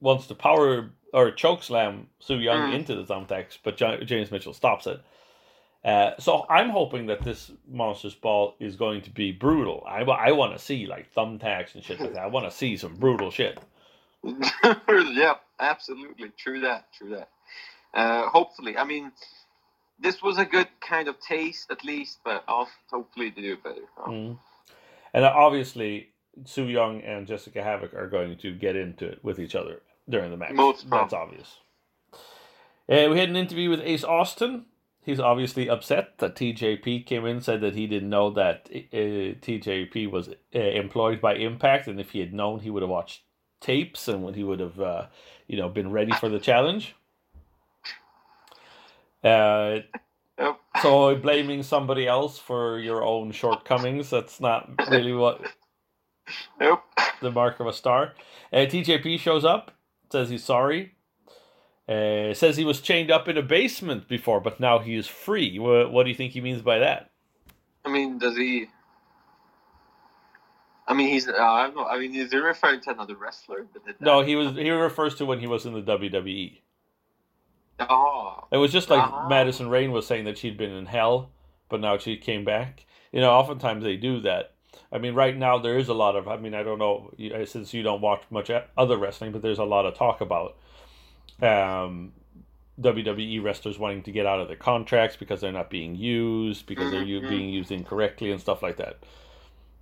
wants 0.00 0.26
to 0.28 0.34
power 0.34 0.90
or 1.12 1.30
choke 1.30 1.62
slam 1.62 2.08
Su 2.18 2.36
Yung 2.38 2.70
Mm. 2.70 2.74
into 2.74 2.94
the 2.94 3.04
thumbtacks, 3.04 3.58
but 3.62 3.76
James 3.76 4.30
Mitchell 4.30 4.52
stops 4.52 4.86
it. 4.86 5.00
Uh, 5.84 6.12
so 6.18 6.46
I'm 6.48 6.70
hoping 6.70 7.06
that 7.06 7.22
this 7.22 7.50
Monsters 7.68 8.14
Ball 8.14 8.54
is 8.58 8.74
going 8.74 9.02
to 9.02 9.10
be 9.10 9.32
brutal. 9.32 9.84
I, 9.86 10.00
I 10.00 10.32
want 10.32 10.56
to 10.56 10.58
see 10.58 10.86
like 10.86 11.12
thumbtacks 11.14 11.74
and 11.74 11.84
shit 11.84 12.00
like 12.00 12.14
that. 12.14 12.22
I 12.22 12.26
want 12.26 12.46
to 12.46 12.50
see 12.50 12.76
some 12.76 12.94
brutal 12.96 13.30
shit. 13.30 13.58
yeah, 14.24 15.34
absolutely. 15.60 16.30
True 16.38 16.60
that. 16.60 16.86
True 16.96 17.10
that. 17.10 17.28
Uh, 17.92 18.28
hopefully, 18.28 18.76
I 18.78 18.84
mean, 18.84 19.12
this 20.00 20.22
was 20.22 20.38
a 20.38 20.44
good 20.44 20.68
kind 20.80 21.06
of 21.08 21.20
taste 21.20 21.70
at 21.70 21.84
least, 21.84 22.18
but 22.24 22.44
oh, 22.48 22.66
hopefully 22.90 23.30
do 23.30 23.56
better. 23.58 23.82
Mm. 24.06 24.38
And 25.14 25.24
obviously, 25.24 26.08
Su 26.44 26.64
Yung 26.64 27.00
and 27.02 27.26
Jessica 27.26 27.62
Havoc 27.62 27.94
are 27.94 28.08
going 28.08 28.36
to 28.38 28.52
get 28.52 28.74
into 28.74 29.06
it 29.06 29.20
with 29.22 29.38
each 29.38 29.54
other 29.54 29.80
during 30.10 30.32
the 30.32 30.36
match. 30.36 30.52
Most 30.52 30.90
That's 30.90 31.12
probably. 31.12 31.38
obvious. 31.38 31.58
Uh, 32.86 33.08
we 33.10 33.18
had 33.18 33.30
an 33.30 33.36
interview 33.36 33.70
with 33.70 33.80
Ace 33.80 34.04
Austin. 34.04 34.66
He's 35.04 35.20
obviously 35.20 35.68
upset 35.68 36.18
that 36.18 36.34
TJP 36.34 37.06
came 37.06 37.24
in, 37.26 37.40
said 37.40 37.60
that 37.60 37.74
he 37.74 37.86
didn't 37.86 38.10
know 38.10 38.30
that 38.30 38.68
uh, 38.72 39.38
TJP 39.40 40.10
was 40.10 40.28
uh, 40.28 40.58
employed 40.58 41.20
by 41.20 41.34
Impact, 41.36 41.86
and 41.86 42.00
if 42.00 42.10
he 42.10 42.20
had 42.20 42.34
known, 42.34 42.60
he 42.60 42.70
would 42.70 42.82
have 42.82 42.90
watched 42.90 43.22
tapes 43.60 44.08
and 44.08 44.22
when 44.22 44.34
he 44.34 44.42
would 44.42 44.60
have, 44.60 44.80
uh, 44.80 45.06
you 45.46 45.56
know, 45.56 45.68
been 45.68 45.92
ready 45.92 46.12
for 46.12 46.28
the 46.28 46.40
challenge. 46.40 46.94
Uh, 49.22 49.78
Yep. 50.38 50.58
so 50.82 51.14
blaming 51.16 51.62
somebody 51.62 52.06
else 52.08 52.38
for 52.38 52.78
your 52.80 53.04
own 53.04 53.30
shortcomings, 53.30 54.10
that's 54.10 54.40
not 54.40 54.68
really 54.90 55.12
what 55.12 55.40
Yep. 56.60 56.82
the 57.22 57.30
mark 57.30 57.60
of 57.60 57.66
a 57.66 57.72
star. 57.72 58.14
Uh, 58.52 58.58
TJP 58.66 59.18
shows 59.20 59.44
up, 59.44 59.70
says 60.10 60.30
he's 60.30 60.42
sorry. 60.44 60.92
Uh, 61.88 62.32
says 62.32 62.56
he 62.56 62.64
was 62.64 62.80
chained 62.80 63.10
up 63.10 63.28
in 63.28 63.36
a 63.36 63.42
basement 63.42 64.08
before, 64.08 64.40
but 64.40 64.58
now 64.58 64.78
he 64.78 64.96
is 64.96 65.06
free. 65.06 65.58
What, 65.58 65.92
what 65.92 66.04
do 66.04 66.08
you 66.08 66.16
think 66.16 66.32
he 66.32 66.40
means 66.40 66.62
by 66.62 66.78
that? 66.78 67.10
I 67.84 67.90
mean, 67.90 68.18
does 68.18 68.36
he? 68.36 68.66
I 70.88 70.94
mean, 70.94 71.08
he's. 71.08 71.28
Uh, 71.28 71.34
I 71.36 71.64
don't 71.66 71.76
know. 71.76 71.84
I 71.84 71.98
mean, 71.98 72.14
is 72.14 72.30
he 72.32 72.38
referring 72.38 72.80
to 72.82 72.90
another 72.90 73.14
wrestler? 73.16 73.66
No, 74.00 74.22
he 74.22 74.34
was. 74.36 74.54
He 74.56 74.70
refers 74.70 75.14
to 75.16 75.26
when 75.26 75.40
he 75.40 75.46
was 75.46 75.66
in 75.66 75.74
the 75.74 75.82
WWE. 75.82 76.58
Oh, 77.80 78.44
It 78.52 78.56
was 78.58 78.72
just 78.72 78.88
like 78.90 79.02
Ah. 79.02 79.26
Madison 79.28 79.68
Rayne 79.68 79.90
was 79.92 80.06
saying 80.06 80.24
that 80.24 80.38
she'd 80.38 80.56
been 80.56 80.70
in 80.70 80.86
hell, 80.86 81.30
but 81.68 81.80
now 81.80 81.98
she 81.98 82.16
came 82.16 82.44
back. 82.44 82.86
You 83.12 83.20
know, 83.20 83.30
oftentimes 83.32 83.82
they 83.84 83.96
do 83.96 84.20
that. 84.20 84.52
I 84.92 84.98
mean, 84.98 85.14
right 85.14 85.36
now 85.36 85.58
there 85.58 85.76
is 85.78 85.88
a 85.88 85.94
lot 85.94 86.14
of. 86.16 86.28
I 86.28 86.36
mean, 86.36 86.54
I 86.54 86.62
don't 86.62 86.78
know 86.78 87.10
uh, 87.34 87.44
since 87.44 87.74
you 87.74 87.82
don't 87.82 88.00
watch 88.00 88.22
much 88.30 88.50
other 88.76 88.96
wrestling, 88.96 89.32
but 89.32 89.42
there's 89.42 89.58
a 89.58 89.64
lot 89.64 89.86
of 89.86 89.94
talk 89.94 90.20
about 90.20 90.56
um, 91.42 92.12
WWE 92.80 93.42
wrestlers 93.42 93.78
wanting 93.78 94.02
to 94.04 94.12
get 94.12 94.26
out 94.26 94.40
of 94.40 94.48
their 94.48 94.56
contracts 94.56 95.16
because 95.16 95.40
they're 95.40 95.52
not 95.52 95.70
being 95.70 95.94
used, 95.94 96.66
because 96.66 96.90
they're 96.90 97.04
Mhm. 97.04 97.28
being 97.28 97.48
used 97.48 97.70
incorrectly 97.72 98.30
and 98.30 98.40
stuff 98.40 98.62
like 98.62 98.76
that. 98.76 98.98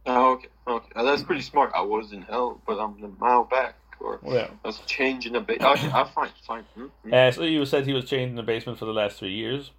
oh 0.05 0.33
okay, 0.33 0.49
okay. 0.67 0.89
Uh, 0.97 1.03
that's 1.05 1.23
pretty 1.23 1.43
smart. 1.43 1.71
I 1.75 1.83
was 1.83 2.13
in 2.13 2.23
hell, 2.23 2.61
but 2.67 2.79
I'm 2.81 3.17
now 3.21 3.45
back. 3.45 3.77
Or 4.03 4.21
Yeah. 4.27 4.49
I 4.65 4.69
was 4.69 4.81
changing 4.87 5.37
a 5.37 5.41
bit. 5.41 5.63
Okay, 5.63 5.91
I'm 5.91 6.09
fine, 6.09 6.31
fine. 6.47 6.65
Mm, 6.77 6.91
mm. 7.07 7.13
Uh, 7.13 7.33
so 7.33 7.43
you 7.43 7.65
said 7.65 7.87
he 7.87 7.93
was 7.93 8.05
chained 8.05 8.31
in 8.31 8.37
the 8.37 8.43
basement 8.43 8.79
for 8.79 8.85
the 8.85 8.93
last 8.93 9.19
three 9.19 9.33
years, 9.33 9.71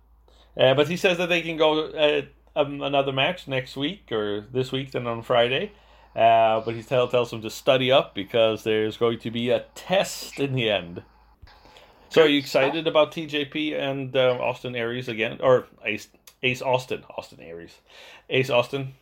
uh, 0.59 0.73
but 0.73 0.87
he 0.87 0.97
says 0.97 1.17
that 1.17 1.29
they 1.29 1.41
can 1.41 1.57
go 1.57 1.87
uh, 1.87 2.21
um, 2.55 2.81
another 2.81 3.11
match 3.11 3.47
next 3.47 3.75
week 3.75 4.11
or 4.11 4.41
this 4.41 4.71
week, 4.71 4.91
then 4.91 5.07
on 5.07 5.21
Friday. 5.21 5.71
Uh, 6.15 6.61
but 6.61 6.75
he 6.75 6.83
tell, 6.83 7.07
tells 7.07 7.31
them 7.31 7.41
to 7.41 7.49
study 7.49 7.91
up 7.91 8.13
because 8.13 8.63
there's 8.63 8.97
going 8.97 9.17
to 9.19 9.31
be 9.31 9.49
a 9.49 9.65
test 9.73 10.39
in 10.39 10.53
the 10.53 10.69
end. 10.69 11.03
So 12.09 12.21
are 12.21 12.27
you 12.27 12.37
excited 12.37 12.85
about 12.85 13.11
TJP 13.11 13.73
and 13.73 14.15
uh, 14.15 14.37
Austin 14.39 14.75
Aries 14.75 15.07
again, 15.07 15.39
or 15.41 15.65
Ace 15.83 16.09
Ace 16.43 16.61
Austin, 16.61 17.03
Austin 17.17 17.39
Aries, 17.41 17.79
Ace 18.29 18.51
Austin? 18.51 18.93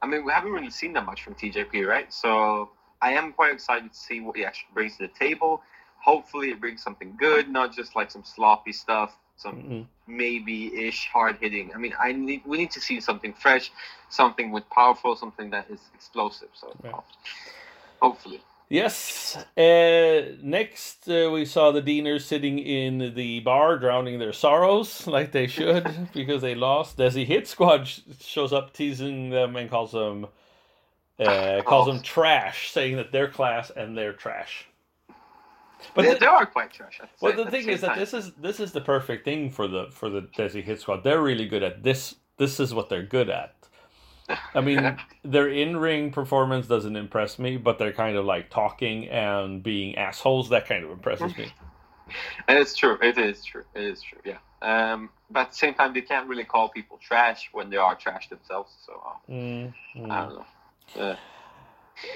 I 0.00 0.06
mean, 0.06 0.24
we 0.24 0.32
haven't 0.32 0.52
really 0.52 0.70
seen 0.70 0.94
that 0.94 1.04
much 1.04 1.22
from 1.22 1.34
TJP, 1.34 1.86
right? 1.86 2.10
So 2.10 2.70
I 3.00 3.12
am 3.12 3.32
quite 3.32 3.52
excited 3.52 3.92
to 3.92 3.98
see 3.98 4.20
what 4.20 4.36
he 4.36 4.44
actually 4.44 4.68
brings 4.74 4.96
to 4.96 5.06
the 5.06 5.12
table. 5.18 5.62
Hopefully, 6.00 6.50
it 6.50 6.60
brings 6.60 6.82
something 6.82 7.14
good, 7.18 7.48
not 7.48 7.74
just 7.74 7.96
like 7.96 8.10
some 8.10 8.24
sloppy 8.24 8.72
stuff, 8.72 9.16
some 9.36 9.56
Mm-mm. 9.56 9.86
maybe-ish 10.06 11.08
hard 11.12 11.36
hitting. 11.40 11.72
I 11.74 11.78
mean, 11.78 11.94
I 12.00 12.12
need 12.12 12.42
we 12.46 12.56
need 12.58 12.70
to 12.72 12.80
see 12.80 13.00
something 13.00 13.32
fresh, 13.32 13.70
something 14.08 14.50
with 14.50 14.68
powerful, 14.70 15.16
something 15.16 15.50
that 15.50 15.66
is 15.70 15.80
explosive. 15.94 16.48
So 16.54 16.74
Yeah. 16.84 17.00
hopefully, 18.00 18.42
Yes. 18.70 19.36
Uh, 19.56 20.36
next, 20.42 21.08
uh, 21.08 21.30
we 21.32 21.46
saw 21.46 21.70
the 21.70 21.80
Deaners 21.80 22.22
sitting 22.22 22.58
in 22.58 23.14
the 23.14 23.40
bar, 23.40 23.78
drowning 23.78 24.18
their 24.18 24.32
sorrows 24.34 25.06
like 25.16 25.32
they 25.32 25.46
should 25.46 26.10
because 26.12 26.42
they 26.42 26.54
lost. 26.54 26.98
Desi 26.98 27.24
Hit 27.24 27.46
Squad 27.48 27.88
sh- 27.88 28.00
shows 28.20 28.52
up, 28.52 28.72
teasing 28.74 29.30
them 29.30 29.56
and 29.56 29.70
calls 29.70 29.92
them 29.92 30.26
uh, 31.20 31.62
calls 31.62 31.86
them 31.86 32.00
trash, 32.00 32.70
saying 32.70 32.96
that 32.96 33.12
they're 33.12 33.28
class 33.28 33.70
and 33.70 33.96
they're 33.96 34.12
trash. 34.12 34.66
But 35.94 36.02
they, 36.02 36.14
the, 36.14 36.20
they 36.20 36.26
are 36.26 36.46
quite 36.46 36.72
trash. 36.72 37.00
Well, 37.20 37.36
the 37.36 37.50
thing 37.50 37.68
is 37.68 37.80
that 37.82 37.88
time. 37.88 37.98
this 37.98 38.14
is 38.14 38.32
this 38.34 38.60
is 38.60 38.72
the 38.72 38.80
perfect 38.80 39.24
thing 39.24 39.50
for 39.50 39.68
the 39.68 39.88
for 39.90 40.10
the 40.10 40.22
Desi 40.22 40.62
Hit 40.62 40.80
Squad. 40.80 41.04
They're 41.04 41.22
really 41.22 41.46
good 41.46 41.62
at 41.62 41.82
this. 41.82 42.16
This 42.36 42.60
is 42.60 42.74
what 42.74 42.88
they're 42.88 43.02
good 43.02 43.30
at. 43.30 43.54
I 44.54 44.60
mean, 44.60 44.98
their 45.24 45.48
in-ring 45.48 46.12
performance 46.12 46.66
doesn't 46.66 46.96
impress 46.96 47.38
me, 47.38 47.56
but 47.56 47.78
they're 47.78 47.92
kind 47.92 48.16
of 48.16 48.24
like 48.24 48.50
talking 48.50 49.08
and 49.08 49.62
being 49.62 49.96
assholes. 49.96 50.50
That 50.50 50.66
kind 50.66 50.84
of 50.84 50.90
impresses 50.90 51.36
me. 51.36 51.52
And 52.46 52.58
it's 52.62 52.76
true. 52.76 52.98
It 53.00 53.18
is 53.18 53.44
true. 53.44 53.64
It 53.74 53.84
is 53.84 54.02
true. 54.02 54.20
Yeah. 54.24 54.38
Um, 54.60 55.10
but 55.30 55.40
at 55.40 55.50
the 55.50 55.56
same 55.56 55.74
time, 55.74 55.94
they 55.94 56.00
can't 56.02 56.28
really 56.28 56.44
call 56.44 56.68
people 56.68 56.98
trash 56.98 57.48
when 57.52 57.70
they 57.70 57.76
are 57.76 57.94
trash 57.94 58.28
themselves. 58.28 58.72
So 58.84 59.00
uh, 59.06 59.32
Mm, 59.32 59.72
I 60.10 60.20
don't 60.20 60.34
know. 60.34 60.46
Uh, 60.96 61.16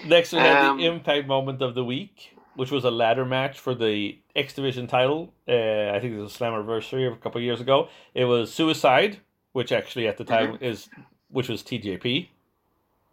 Next, 0.07 0.33
we 0.33 0.39
had 0.39 0.65
Um, 0.65 0.79
the 0.79 0.87
impact 0.87 1.27
moment 1.27 1.61
of 1.61 1.75
the 1.75 1.85
week, 1.85 2.37
which 2.55 2.71
was 2.71 2.85
a 2.85 2.91
ladder 2.91 3.25
match 3.25 3.59
for 3.59 3.75
the 3.75 4.19
X 4.37 4.55
Division 4.55 4.87
title. 4.87 5.33
Uh, 5.49 5.91
I 5.93 5.99
think 6.01 6.15
it 6.15 6.19
was 6.21 6.35
a 6.35 6.39
Slammiversary 6.39 7.07
of 7.07 7.15
a 7.15 7.17
couple 7.17 7.39
of 7.41 7.45
years 7.45 7.61
ago. 7.61 7.89
It 8.15 8.27
was 8.27 8.53
Suicide, 8.55 9.19
which 9.53 9.73
actually 9.73 10.07
at 10.07 10.19
the 10.19 10.25
time 10.25 10.55
Mm-hmm. 10.55 10.65
is 10.65 10.89
which 11.31 11.49
was 11.49 11.63
TJP 11.63 12.29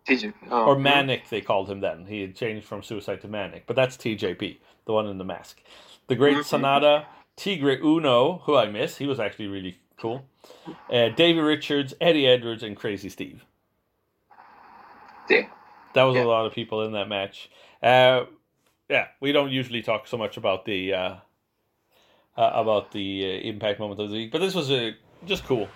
TJP. 0.07 0.33
Oh, 0.51 0.65
or. 0.65 0.75
Manik. 0.77 1.29
They 1.29 1.41
called 1.41 1.69
him 1.69 1.79
then. 1.81 2.05
He 2.05 2.21
had 2.21 2.35
changed 2.35 2.65
from 2.67 2.83
Suicide 2.83 3.21
to 3.21 3.27
Manik, 3.27 3.63
but 3.65 3.75
that's 3.75 3.95
TJP, 3.97 4.57
the 4.85 4.93
one 4.93 5.07
in 5.07 5.17
the 5.17 5.23
mask. 5.25 5.61
The 6.07 6.15
Great 6.15 6.37
Mhm. 6.37 6.59
Sanada, 6.61 7.05
Tigre 7.35 7.79
Uno, 7.81 8.39
who 8.45 8.55
I 8.55 8.67
miss. 8.67 8.97
He 8.97 9.05
was 9.07 9.19
actually 9.19 9.47
really 9.47 9.77
cool. 9.97 10.25
Uh, 10.91 11.09
Davey 11.09 11.39
Richards, 11.39 11.93
Eddie 12.01 12.27
Edwards, 12.27 12.61
and 12.63 12.75
Crazy 12.75 13.09
Steve. 13.09 13.45
Yeah. 15.29 15.47
That 15.93 16.03
was 16.03 16.15
Yeah. 16.15 16.23
a 16.23 16.25
lot 16.25 16.45
of 16.45 16.53
people 16.53 16.83
in 16.83 16.91
that 16.93 17.07
match. 17.07 17.49
Uh, 17.81 18.25
yeah, 18.89 19.07
we 19.19 19.31
don't 19.31 19.51
usually 19.51 19.81
talk 19.81 20.07
so 20.07 20.17
much 20.17 20.37
about 20.37 20.65
the 20.65 20.93
uh, 20.93 21.15
uh, 22.37 22.51
about 22.53 22.91
the 22.91 23.25
uh, 23.25 23.47
impact 23.47 23.79
moment 23.79 23.99
of 23.99 24.09
the 24.09 24.15
week, 24.15 24.31
but 24.31 24.39
this 24.39 24.55
was 24.55 24.71
uh, 24.71 24.91
just 25.25 25.43
cool. 25.45 25.67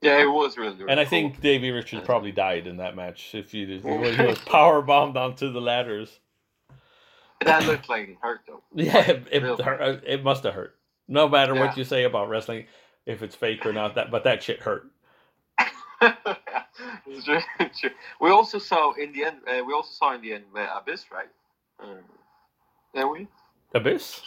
Yeah, 0.00 0.20
it 0.22 0.26
was 0.30 0.56
really, 0.56 0.76
really 0.76 0.90
And 0.90 1.00
I 1.00 1.04
cool. 1.04 1.10
think 1.10 1.40
Davey 1.40 1.72
Richards 1.72 2.04
probably 2.04 2.30
died 2.30 2.68
in 2.68 2.76
that 2.76 2.94
match 2.94 3.34
if 3.34 3.52
you 3.52 3.66
he 3.66 3.80
was, 4.22 4.38
power 4.46 4.80
bombed 4.80 5.16
onto 5.16 5.50
the 5.50 5.60
ladders. 5.60 6.20
that 7.44 7.66
looked 7.66 7.88
like 7.88 8.08
it 8.08 8.16
hurt 8.20 8.42
though. 8.46 8.62
Yeah, 8.74 8.98
it, 8.98 9.26
it, 9.32 9.42
hurt, 9.60 10.04
it 10.06 10.22
must 10.22 10.44
have 10.44 10.54
hurt. 10.54 10.76
No 11.08 11.28
matter 11.28 11.54
what 11.54 11.76
you 11.76 11.82
say 11.84 12.04
about 12.04 12.28
wrestling, 12.28 12.66
if 13.06 13.22
it's 13.22 13.34
fake 13.34 13.66
or 13.66 13.72
not, 13.72 13.96
that 13.96 14.10
but 14.12 14.22
that 14.24 14.42
shit 14.42 14.60
hurt. 14.60 14.86
it's 17.06 17.24
true, 17.24 17.40
true. 17.78 17.90
We 18.20 18.30
also 18.30 18.58
saw 18.58 18.92
in 18.92 19.12
the 19.12 19.24
end. 19.24 19.38
Uh, 19.46 19.64
we 19.64 19.72
also 19.72 19.90
saw 19.92 20.14
in 20.14 20.22
the 20.22 20.34
end 20.34 20.44
uh, 20.56 20.66
Abyss, 20.78 21.06
right? 21.12 21.28
Um, 21.80 21.98
yeah, 22.94 23.04
we. 23.04 23.28
Abyss? 23.74 24.22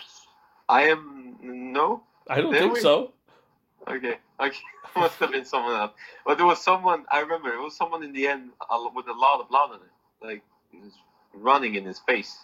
I 0.70 0.84
am 0.84 1.38
no. 1.42 2.04
I 2.28 2.42
don't 2.42 2.54
think 2.54 2.74
we? 2.74 2.80
so. 2.80 3.14
Okay, 3.88 4.18
okay, 4.40 4.58
must 4.96 5.16
have 5.20 5.32
been 5.32 5.46
someone 5.46 5.76
else. 5.76 5.92
But 6.26 6.38
there 6.38 6.46
was 6.46 6.62
someone 6.62 7.06
I 7.12 7.22
remember. 7.22 7.50
It 7.50 7.62
was 7.62 7.76
someone 7.76 8.04
in 8.04 8.14
the 8.14 8.28
end 8.28 8.52
with 8.94 9.08
a 9.08 9.14
lot 9.14 9.42
of 9.42 9.50
blood 9.50 9.72
on 9.72 9.80
it, 9.80 10.26
like 10.26 10.44
he 10.72 10.78
was 10.78 10.94
running 11.34 11.76
in 11.76 11.86
his 11.86 12.00
face. 12.00 12.38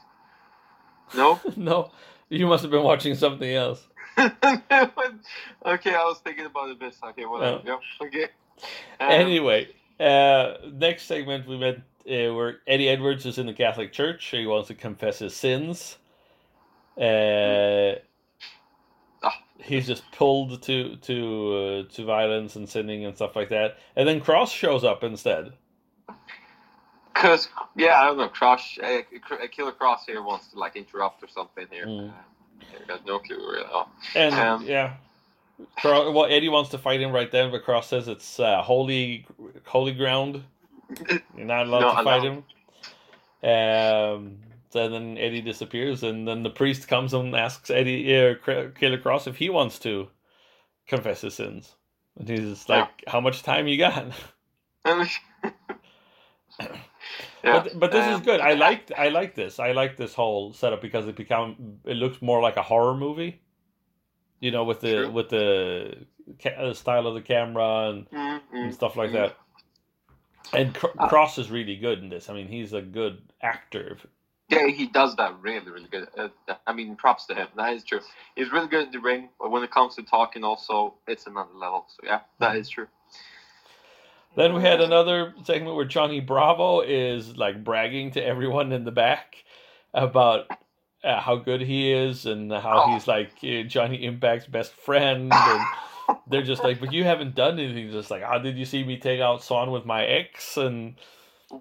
No. 1.15 1.39
no, 1.55 1.91
you 2.29 2.47
must 2.47 2.63
have 2.63 2.71
been 2.71 2.83
watching 2.83 3.15
something 3.15 3.53
else. 3.53 3.87
okay, 4.17 4.33
I 4.71 6.03
was 6.05 6.19
thinking 6.23 6.45
about 6.45 6.71
Abyss. 6.71 6.97
Okay, 7.09 7.25
whatever. 7.25 7.61
Yeah. 7.63 7.77
Okay. 8.01 8.23
Um, 8.99 9.11
anyway, 9.11 9.67
uh, 9.99 10.53
next 10.73 11.03
segment 11.03 11.47
we 11.47 11.57
met 11.57 11.77
uh, 11.77 12.33
where 12.33 12.57
Eddie 12.67 12.89
Edwards 12.89 13.25
is 13.25 13.37
in 13.37 13.45
the 13.47 13.53
Catholic 13.53 13.91
Church. 13.91 14.25
He 14.25 14.45
wants 14.45 14.67
to 14.69 14.73
confess 14.75 15.19
his 15.19 15.35
sins. 15.35 15.97
Uh, 16.99 17.95
Ah. 19.23 19.33
he's 19.59 19.87
just 19.87 20.03
pulled 20.11 20.61
to 20.63 20.95
to 20.97 21.85
uh, 21.89 21.93
to 21.93 22.05
violence 22.05 22.55
and 22.55 22.69
sinning 22.69 23.05
and 23.05 23.15
stuff 23.15 23.35
like 23.35 23.49
that. 23.49 23.77
And 23.95 24.07
then 24.07 24.21
Kross 24.21 24.49
shows 24.51 24.83
up 24.83 25.03
instead. 25.03 25.53
Cause 27.15 27.49
yeah, 27.75 27.99
I 27.99 28.05
don't 28.05 28.17
know. 28.17 28.29
Kross, 28.29 28.77
uh, 28.83 29.01
Killer 29.47 29.71
Kross 29.71 30.01
here 30.05 30.21
wants 30.21 30.49
to 30.49 30.59
like 30.59 30.75
interrupt 30.75 31.23
or 31.23 31.27
something 31.27 31.65
here. 31.71 31.87
Mm. 31.87 32.09
Uh, 32.09 32.13
I 32.83 32.87
got 32.87 33.05
no 33.07 33.17
clue 33.17 33.37
really. 33.37 33.65
Oh. 33.71 33.87
And 34.13 34.35
Um, 34.35 34.63
yeah, 34.65 34.97
Cro- 35.79 36.11
well, 36.11 36.25
Eddie 36.25 36.49
wants 36.49 36.71
to 36.71 36.77
fight 36.77 37.01
him 37.01 37.11
right 37.11 37.31
then, 37.31 37.51
but 37.51 37.65
Kross 37.65 37.85
says 37.85 38.07
it's 38.07 38.39
uh, 38.39 38.61
holy 38.61 39.25
holy 39.65 39.93
ground. 39.93 40.43
You're 41.35 41.45
not 41.45 41.67
allowed 41.67 41.79
Not 41.81 41.91
to 41.91 41.97
fight 42.03 42.23
allowed. 42.23 42.23
him. 42.23 42.43
Um, 43.43 44.37
so 44.71 44.89
then 44.89 45.17
Eddie 45.17 45.41
disappears, 45.41 46.03
and 46.03 46.27
then 46.27 46.43
the 46.43 46.49
priest 46.49 46.87
comes 46.87 47.13
and 47.13 47.35
asks 47.35 47.69
Eddie, 47.69 48.15
uh, 48.15 48.35
Killer 48.43 48.97
Kross, 48.97 49.27
if 49.27 49.37
he 49.37 49.49
wants 49.49 49.79
to 49.79 50.09
confess 50.87 51.21
his 51.21 51.35
sins. 51.35 51.75
And 52.17 52.27
he's 52.29 52.41
just 52.41 52.69
like, 52.69 52.89
"How 53.07 53.21
much 53.21 53.43
time 53.43 53.67
you 53.67 53.77
got?" 53.77 54.07
yeah. 57.43 57.63
But 57.63 57.79
but 57.79 57.91
this 57.91 58.07
is 58.07 58.15
um, 58.15 58.21
good. 58.21 58.41
I 58.41 58.53
like 58.53 58.91
I 58.97 59.09
like 59.09 59.35
this. 59.35 59.59
I 59.59 59.71
like 59.73 59.97
this 59.97 60.13
whole 60.13 60.53
setup 60.53 60.81
because 60.81 61.07
it 61.07 61.15
become 61.15 61.79
it 61.85 61.95
looks 61.97 62.21
more 62.21 62.41
like 62.41 62.57
a 62.57 62.63
horror 62.63 62.95
movie. 62.95 63.41
You 64.39 64.51
know, 64.51 64.63
with 64.63 64.81
the 64.81 64.91
True. 64.93 65.11
with 65.11 65.29
the 65.29 66.05
ca- 66.41 66.49
uh, 66.49 66.73
style 66.73 67.07
of 67.07 67.15
the 67.15 67.21
camera 67.21 67.89
and, 67.89 68.09
Mm, 68.11 68.41
and 68.51 68.73
stuff 68.73 68.95
like 68.95 69.09
mm. 69.09 69.13
that. 69.13 69.37
And 70.53 70.73
Cr- 70.73 70.87
Uh, 70.97 71.09
Kross 71.09 71.37
is 71.39 71.49
really 71.51 71.75
good 71.75 71.99
in 71.99 72.09
this. 72.09 72.29
I 72.29 72.33
mean, 72.33 72.47
he's 72.47 72.73
a 72.73 72.81
good 72.81 73.21
actor. 73.41 73.97
Yeah, 74.49 74.67
he 74.67 74.87
does 74.87 75.15
that 75.17 75.37
really, 75.41 75.69
really 75.69 75.89
good. 75.89 76.07
Uh, 76.17 76.29
I 76.65 76.71
mean, 76.71 76.95
props 76.95 77.25
to 77.25 77.35
him. 77.35 77.47
That 77.57 77.73
is 77.73 77.83
true. 77.83 77.99
He's 78.35 78.49
really 78.51 78.67
good 78.67 78.85
in 78.85 78.91
the 78.91 78.99
ring, 78.99 79.29
but 79.39 79.51
when 79.51 79.61
it 79.63 79.71
comes 79.71 79.95
to 79.95 80.03
talking, 80.03 80.43
also, 80.43 80.93
it's 81.05 81.27
another 81.27 81.53
level. 81.53 81.85
So 81.89 82.07
yeah, 82.07 82.21
that 82.39 82.55
is 82.55 82.69
true. 82.69 82.87
Then 84.35 84.53
we 84.53 84.61
had 84.61 84.79
another 84.81 85.33
segment 85.43 85.75
where 85.75 85.85
Johnny 85.85 86.19
Bravo 86.19 86.81
is 86.81 87.35
like 87.35 87.63
bragging 87.63 88.11
to 88.11 88.23
everyone 88.23 88.71
in 88.71 88.85
the 88.85 88.91
back 88.91 89.43
about 89.93 90.45
uh, 91.03 91.19
how 91.21 91.35
good 91.35 91.61
he 91.61 91.91
is 91.91 92.25
and 92.25 92.51
how 92.51 92.83
Oh. 92.85 92.93
he's 92.93 93.07
like 93.07 93.31
uh, 93.43 93.63
Johnny 93.63 94.03
Impact's 94.05 94.47
best 94.47 94.73
friend. 94.73 95.31
And 95.33 95.61
they're 96.27 96.41
just 96.43 96.63
like, 96.63 96.79
but 96.79 96.91
you 96.93 97.03
haven't 97.03 97.35
done 97.35 97.59
anything. 97.59 97.91
Just 97.91 98.09
like, 98.11 98.23
how 98.23 98.39
did 98.39 98.57
you 98.57 98.65
see 98.65 98.83
me 98.83 98.97
take 98.97 99.19
out 99.21 99.43
Swann 99.43 99.71
with 99.71 99.85
my 99.85 100.03
ex? 100.05 100.57
And 100.57 100.95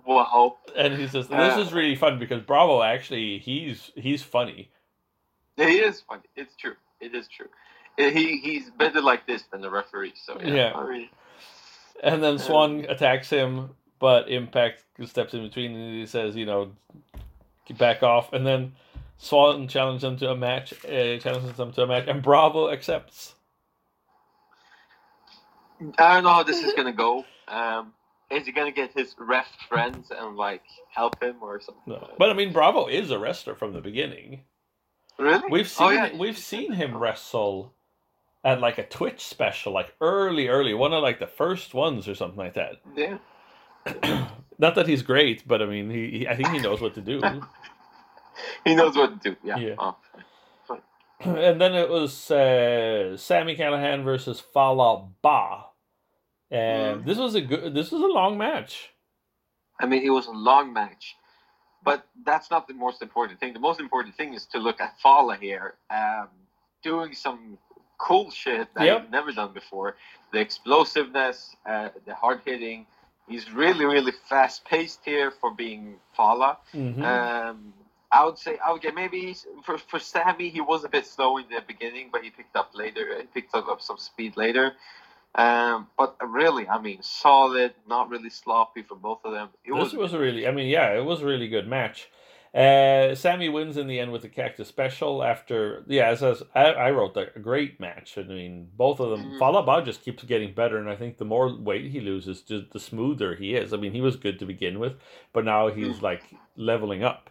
Wow. 0.04 0.56
and 0.76 0.94
he's 0.94 1.12
just 1.12 1.30
this 1.30 1.54
Uh. 1.56 1.60
is 1.60 1.72
really 1.72 1.94
fun 1.94 2.18
because 2.18 2.42
Bravo 2.42 2.82
actually 2.82 3.38
he's 3.38 3.92
he's 3.94 4.22
funny. 4.22 4.70
Yeah, 5.56 5.68
he 5.68 5.76
is 5.78 6.00
funny. 6.00 6.24
It's 6.34 6.54
true. 6.56 6.74
It 7.00 7.14
is 7.14 7.28
true. 7.28 7.46
Uh, 7.98 8.10
He 8.10 8.38
he's 8.38 8.70
better 8.70 9.00
like 9.00 9.26
this 9.26 9.44
than 9.52 9.60
the 9.60 9.70
referee. 9.70 10.14
So 10.16 10.38
yeah. 10.42 10.72
Yeah. 10.90 11.04
And 12.02 12.22
then 12.22 12.38
Swann 12.38 12.84
attacks 12.88 13.30
him, 13.30 13.70
but 14.00 14.28
Impact 14.28 14.84
steps 15.04 15.32
in 15.34 15.42
between 15.42 15.74
and 15.74 15.94
he 15.94 16.04
says, 16.06 16.36
you 16.36 16.44
know, 16.44 16.72
"Get 17.66 17.78
back 17.78 18.02
off. 18.02 18.32
And 18.34 18.46
then 18.46 18.72
Swann 19.18 19.66
challenges 19.68 20.04
him 20.04 20.16
to 20.18 20.30
a 20.30 20.36
match, 20.36 20.72
uh, 20.84 21.18
challenges 21.18 21.58
him 21.58 21.72
to 21.72 21.82
a 21.82 21.86
match, 21.86 22.04
and 22.06 22.22
Bravo 22.22 22.70
accepts. 22.70 23.34
I 25.98 26.14
don't 26.14 26.24
know 26.24 26.30
how 26.30 26.42
this 26.42 26.62
is 26.62 26.72
gonna 26.74 26.92
go. 26.92 27.24
Um, 27.48 27.92
is 28.30 28.46
he 28.46 28.52
gonna 28.52 28.72
get 28.72 28.92
his 28.92 29.14
ref 29.18 29.46
friends 29.68 30.10
and 30.16 30.36
like 30.36 30.62
help 30.94 31.22
him 31.22 31.36
or 31.40 31.60
something? 31.60 31.82
No. 31.86 32.10
But 32.18 32.30
I 32.30 32.34
mean, 32.34 32.52
Bravo 32.52 32.86
is 32.86 33.10
a 33.10 33.18
wrestler 33.18 33.54
from 33.54 33.72
the 33.72 33.80
beginning. 33.80 34.42
really? 35.18 35.48
We've 35.50 35.68
seen 35.68 35.86
Oh, 35.86 35.90
yeah. 35.90 36.16
we've 36.16 36.38
seen 36.38 36.72
him 36.72 36.96
wrestle 36.96 37.72
at 38.44 38.60
like 38.60 38.78
a 38.78 38.86
Twitch 38.86 39.24
special, 39.26 39.72
like 39.72 39.94
early, 40.00 40.48
early, 40.48 40.72
one 40.74 40.92
of 40.92 41.02
like 41.02 41.18
the 41.18 41.26
first 41.26 41.74
ones 41.74 42.06
or 42.08 42.14
something 42.14 42.38
like 42.38 42.54
that. 42.54 42.80
Yeah. 42.96 43.18
Not 44.58 44.74
that 44.76 44.86
he's 44.88 45.02
great, 45.02 45.46
but 45.46 45.60
I 45.62 45.66
mean, 45.66 45.90
he, 45.90 46.10
he 46.18 46.28
I 46.28 46.36
think 46.36 46.48
he 46.48 46.58
knows 46.58 46.80
what 46.80 46.94
to 46.94 47.00
do. 47.00 47.20
He 48.64 48.74
knows 48.74 48.96
what 48.96 49.20
to 49.22 49.30
do. 49.30 49.36
Yeah. 49.42 49.56
Yeah. 49.58 49.74
Oh. 49.78 49.96
and 51.20 51.60
then 51.60 51.74
it 51.74 51.88
was 51.88 52.30
uh, 52.30 53.16
Sami 53.16 53.56
Callihan 53.56 54.04
versus 54.04 54.40
Fallah 54.40 55.08
Bahh. 55.24 55.64
And 56.50 57.02
Mm. 57.02 57.06
this 57.06 57.18
was 57.18 57.34
a 57.34 57.40
good. 57.40 57.74
This 57.74 57.90
was 57.90 58.02
a 58.02 58.06
long 58.06 58.38
match. 58.38 58.90
I 59.80 59.86
mean, 59.86 60.02
it 60.04 60.10
was 60.10 60.26
a 60.26 60.30
long 60.32 60.72
match, 60.72 61.16
but 61.84 62.06
that's 62.24 62.50
not 62.50 62.68
the 62.68 62.74
most 62.74 63.02
important 63.02 63.40
thing. 63.40 63.52
The 63.52 63.58
most 63.60 63.80
important 63.80 64.14
thing 64.16 64.32
is 64.34 64.46
to 64.46 64.58
look 64.58 64.80
at 64.80 64.98
Fallah 65.00 65.36
here, 65.36 65.74
um, 65.90 66.28
doing 66.82 67.14
some 67.14 67.58
cool 67.98 68.30
shit 68.30 68.72
that 68.74 68.84
Yep. 68.84 69.02
he's 69.02 69.10
never 69.10 69.32
done 69.32 69.52
before. 69.52 69.96
The 70.32 70.38
explosiveness, 70.40 71.56
uh, 71.66 71.88
the 72.04 72.14
hard 72.14 72.42
hitting. 72.44 72.86
He's 73.28 73.50
really, 73.50 73.84
really 73.84 74.12
fast 74.12 74.64
paced 74.66 75.00
here 75.04 75.30
for 75.32 75.50
being 75.50 75.98
Fallah. 76.14 76.58
Mhm. 76.72 77.02
Um, 77.02 77.74
I 78.12 78.24
would 78.24 78.38
say, 78.38 78.58
okay, 78.70 78.90
maybe 78.92 79.36
for 79.64 79.78
for 79.78 79.98
Sami, 79.98 80.48
he 80.48 80.60
was 80.60 80.84
a 80.84 80.88
bit 80.88 81.06
slow 81.06 81.38
in 81.38 81.44
the 81.50 81.60
beginning, 81.66 82.08
but 82.12 82.22
he 82.22 82.30
picked 82.30 82.56
up 82.56 82.70
later. 82.74 83.18
He 83.20 83.26
picked 83.26 83.54
up, 83.54 83.80
some 83.80 83.98
speed 83.98 84.36
later. 84.36 84.74
Um, 85.34 85.88
but 85.98 86.16
really, 86.26 86.66
I 86.66 86.80
mean, 86.80 87.02
solid, 87.02 87.74
not 87.86 88.08
really 88.08 88.30
sloppy 88.30 88.82
for 88.82 88.94
both 88.94 89.20
of 89.24 89.32
them. 89.32 89.48
It 89.64 89.74
this 89.74 89.92
was 89.92 90.14
a 90.14 90.18
really. 90.18 90.46
I 90.46 90.50
mean, 90.52 90.68
yeah, 90.68 90.92
it 90.94 91.04
was 91.04 91.20
a 91.22 91.26
really 91.26 91.48
good 91.48 91.68
match. 91.68 92.08
Uh, 92.54 93.14
Sami 93.14 93.50
wins 93.50 93.76
in 93.76 93.86
the 93.86 93.98
end 94.00 94.12
with 94.12 94.22
the 94.22 94.30
Cactus 94.30 94.68
Special 94.68 95.22
after. 95.22 95.84
Yeah, 95.88 96.08
as, 96.08 96.22
as 96.22 96.42
I, 96.54 96.64
I 96.72 96.90
wrote 96.90 97.14
a 97.18 97.38
great 97.38 97.78
match. 97.80 98.16
I 98.16 98.22
mean, 98.22 98.70
both 98.74 98.98
of 98.98 99.10
them. 99.10 99.32
Mhm. 99.32 99.38
Fallah 99.38 99.62
Bahh 99.62 99.84
just 99.84 100.02
keeps 100.02 100.22
getting 100.24 100.54
better, 100.54 100.78
and 100.78 100.88
I 100.88 100.96
think 100.96 101.18
the 101.18 101.26
more 101.26 101.54
weight 101.54 101.90
he 101.90 102.00
loses, 102.00 102.40
just 102.40 102.70
the 102.70 102.80
smoother 102.80 103.34
he 103.34 103.54
is. 103.54 103.74
I 103.74 103.76
mean, 103.76 103.92
he 103.92 104.00
was 104.00 104.16
good 104.16 104.38
to 104.38 104.46
begin 104.46 104.78
with, 104.78 104.94
but 105.34 105.44
now 105.44 105.68
he's 105.68 106.00
like 106.00 106.22
leveling 106.56 107.04
up. 107.04 107.28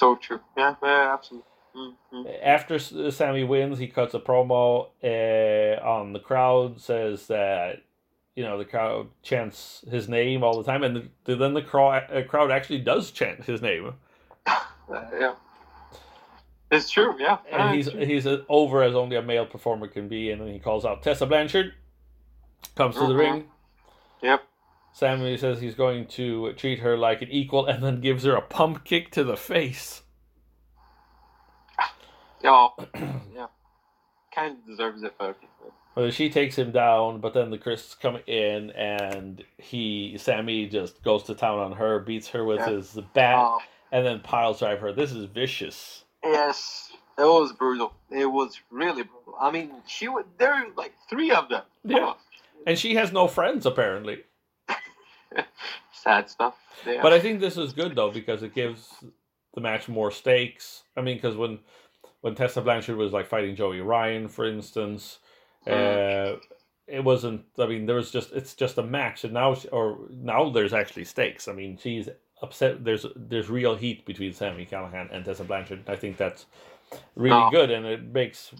So 0.00 0.16
true. 0.16 0.40
Yeah, 0.56 0.76
yeah 0.82 1.12
absolutely. 1.12 1.46
Mm-hmm. 1.76 2.22
After 2.42 2.78
Sami 2.78 3.44
wins, 3.44 3.78
he 3.78 3.86
cuts 3.86 4.14
a 4.14 4.18
promo 4.18 4.88
uh, 5.04 5.86
on 5.86 6.14
the 6.14 6.18
crowd, 6.20 6.80
says 6.80 7.26
that 7.26 7.82
you 8.34 8.42
know 8.42 8.56
the 8.56 8.64
crowd 8.64 9.08
chants 9.22 9.84
his 9.90 10.08
name 10.08 10.42
all 10.42 10.56
the 10.56 10.64
time, 10.64 10.82
and 10.84 11.10
the, 11.24 11.36
then 11.36 11.52
the 11.52 11.60
crowd 11.60 12.04
uh, 12.10 12.22
crowd 12.22 12.50
actually 12.50 12.78
does 12.78 13.10
chant 13.10 13.44
his 13.44 13.60
name, 13.60 13.92
yeah, 14.90 15.34
it's 16.70 16.88
true. 16.88 17.14
Yeah, 17.18 17.38
and 17.52 17.74
he's 17.74 17.90
true. 17.90 18.00
he's 18.06 18.26
over 18.48 18.82
as 18.82 18.94
only 18.94 19.16
a 19.16 19.22
male 19.22 19.44
performer 19.44 19.86
can 19.86 20.08
be, 20.08 20.30
and 20.30 20.40
then 20.40 20.48
he 20.48 20.58
calls 20.58 20.86
out 20.86 21.02
Tessa 21.02 21.26
Blanchard, 21.26 21.74
comes 22.74 22.96
to 22.96 23.04
the 23.06 23.12
Mhm. 23.12 23.18
ring. 23.18 23.44
Yep. 24.22 24.44
Sami 24.92 25.36
says 25.36 25.60
he's 25.60 25.74
going 25.74 26.06
to 26.08 26.52
treat 26.54 26.80
her 26.80 26.96
like 26.96 27.22
an 27.22 27.28
equal, 27.30 27.66
and 27.66 27.82
then 27.82 28.00
gives 28.00 28.24
her 28.24 28.34
a 28.34 28.42
pump 28.42 28.84
kick 28.84 29.10
to 29.12 29.24
the 29.24 29.36
face. 29.36 30.02
Yeah, 32.42 32.68
yeah. 33.34 33.46
Kind 34.34 34.56
of 34.58 34.66
deserves 34.66 35.02
it, 35.02 35.14
but. 35.18 35.36
Well, 35.94 36.10
she 36.10 36.30
takes 36.30 36.56
him 36.56 36.70
down, 36.72 37.20
but 37.20 37.34
then 37.34 37.50
the 37.50 37.58
Chris 37.58 37.94
come 38.00 38.18
in 38.26 38.70
and 38.70 39.42
he 39.58 40.16
Sami 40.18 40.66
just 40.68 41.02
goes 41.02 41.24
to 41.24 41.34
town 41.34 41.58
on 41.58 41.72
her, 41.72 41.98
beats 41.98 42.28
her 42.28 42.44
with 42.44 42.60
Yeah. 42.60 42.70
his 42.70 42.98
bat, 43.12 43.36
Uh, 43.44 43.58
and 43.92 44.06
then 44.06 44.20
piles 44.20 44.60
drive 44.60 44.78
her. 44.80 44.92
This 44.92 45.12
is 45.12 45.26
vicious. 45.26 46.04
yes, 46.24 46.92
it 47.18 47.24
was 47.24 47.52
brutal. 47.52 47.92
It 48.10 48.24
was 48.26 48.58
really 48.70 49.02
brutal. 49.02 49.34
I 49.38 49.50
mean, 49.50 49.72
she 49.86 50.08
would. 50.08 50.24
There 50.38 50.54
were 50.54 50.72
like 50.76 50.94
three 51.10 51.32
of 51.32 51.48
them. 51.50 51.64
Yeah. 51.84 52.14
And 52.66 52.78
she 52.78 52.94
has 52.94 53.12
no 53.12 53.26
friends 53.28 53.66
apparently. 53.66 54.24
Sad 55.92 56.30
stuff. 56.30 56.56
Yeah. 56.86 57.02
But 57.02 57.12
I 57.12 57.20
think 57.20 57.40
this 57.40 57.56
is 57.56 57.72
good 57.72 57.94
though 57.96 58.10
because 58.10 58.42
it 58.42 58.54
gives 58.54 59.04
the 59.54 59.60
match 59.60 59.88
more 59.88 60.10
stakes. 60.10 60.84
I 60.96 61.02
mean, 61.02 61.16
because 61.16 61.36
when 61.36 61.60
when 62.22 62.34
Tessa 62.34 62.60
Blanchard 62.62 62.96
was 62.96 63.12
like 63.12 63.26
fighting 63.26 63.56
Joey 63.56 63.80
Ryan, 63.80 64.28
for 64.28 64.46
instance, 64.46 65.18
uh, 65.66 66.36
it 66.86 67.04
wasn't. 67.04 67.44
I 67.58 67.66
mean, 67.66 67.86
there 67.86 67.96
was 67.96 68.10
just 68.10 68.32
it's 68.32 68.54
just 68.54 68.78
a 68.78 68.82
match, 68.82 69.24
and 69.24 69.34
now 69.34 69.54
she- 69.54 69.68
or 69.68 69.98
now 70.10 70.50
there's 70.50 70.74
actually 70.74 71.04
stakes. 71.04 71.48
I 71.48 71.52
mean, 71.52 71.78
she's 71.78 72.08
upset. 72.42 72.84
There's 72.84 73.06
there's 73.16 73.50
real 73.50 73.76
heat 73.76 74.06
between 74.06 74.32
Sami 74.32 74.66
Callihan 74.66 75.08
and 75.14 75.24
Tessa 75.24 75.44
Blanchard. 75.44 75.84
I 75.88 75.96
think 75.96 76.16
that's 76.16 76.46
really 77.16 77.50
good, 77.50 77.70
and 77.70 77.86
it 77.86 78.02
makes 78.04 78.54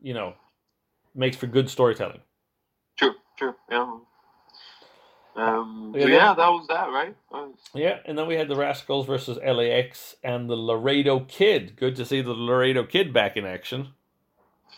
you 0.00 0.14
know 0.14 0.34
makes 1.14 1.36
for 1.36 1.46
good 1.48 1.70
storytelling. 1.70 2.20
True, 2.98 3.14
true. 3.38 3.54
Yeah. 3.70 3.98
Um, 5.38 5.92
Yeah, 5.96 6.02
that- 6.06 6.10
yeah, 6.12 6.34
that 6.34 6.48
was 6.48 6.66
that, 6.68 6.90
right? 6.90 7.14
Uh, 7.32 7.46
Yeah, 7.74 8.00
and 8.04 8.18
then 8.18 8.26
we 8.26 8.34
had 8.34 8.48
the 8.48 8.56
Rascals 8.56 9.06
versus 9.06 9.38
LAX 9.38 10.16
and 10.24 10.50
the 10.50 10.56
Laredo 10.56 11.20
Kid. 11.20 11.76
Good 11.76 11.94
to 11.96 12.04
see 12.04 12.20
the 12.22 12.32
Laredo 12.34 12.84
Kid 12.84 13.12
back 13.12 13.36
in 13.36 13.46
action. 13.46 13.94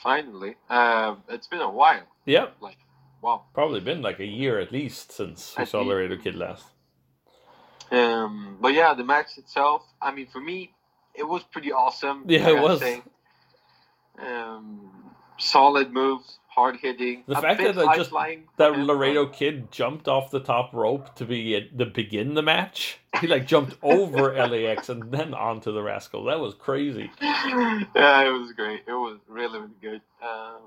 finally, 0.03 0.57
um, 0.71 1.23
it's 1.29 1.47
been 1.47 1.61
a 1.61 1.71
while. 1.71 2.05
Yep, 2.25 2.57
Like, 2.61 2.79
wow. 3.21 3.45
probably 3.53 3.81
been 3.81 4.01
like 4.01 4.19
a 4.19 4.25
year 4.25 4.59
at 4.59 4.73
least 4.73 5.13
since 5.13 5.55
we 5.57 5.63
I 5.63 5.65
saw 5.65 5.81
think- 5.81 5.91
Laredo 5.91 6.17
Kid 6.17 6.35
last. 6.37 6.67
Um, 7.91 8.57
but 8.63 8.73
yeah, 8.73 8.95
the 8.95 9.05
match 9.05 9.37
itself. 9.37 9.83
I 10.01 10.11
mean, 10.13 10.27
for 10.29 10.41
me, 10.41 10.73
it 11.15 11.25
was 11.25 11.43
pretty 11.45 11.71
awesome. 11.73 12.25
Yeah, 12.29 12.49
it 12.49 12.61
was. 12.63 12.83
Um, 14.19 15.15
solid 15.39 15.93
moves, 15.93 16.39
hard 16.51 16.77
hitting. 16.77 17.23
The 17.27 17.37
fact 17.37 17.61
that 17.63 17.77
just- 17.97 18.11
That 18.57 18.79
Laredo 18.79 19.27
Kid 19.27 19.71
jumped 19.73 20.09
off 20.09 20.31
the 20.31 20.41
top 20.41 20.73
rope 20.73 21.15
to 21.17 21.25
be 21.25 21.55
at 21.57 21.77
the 21.79 21.87
begin 21.87 22.35
the 22.35 22.43
match. 22.43 22.99
He 23.21 23.27
like 23.27 23.47
jumped 23.47 23.77
over 23.83 24.33
LAX 24.49 24.89
and 24.89 25.11
then 25.13 25.33
onto 25.35 25.73
the 25.73 25.83
Rascal. 25.83 26.25
That 26.25 26.41
was 26.41 26.55
crazy. 26.55 27.11
yeah, 27.21 28.27
it 28.27 28.33
was 28.33 28.53
great. 28.53 28.83
It 28.87 28.93
was 28.93 29.19
really, 29.29 29.59
really 29.61 29.71
good. 29.81 30.01
Um, 30.23 30.61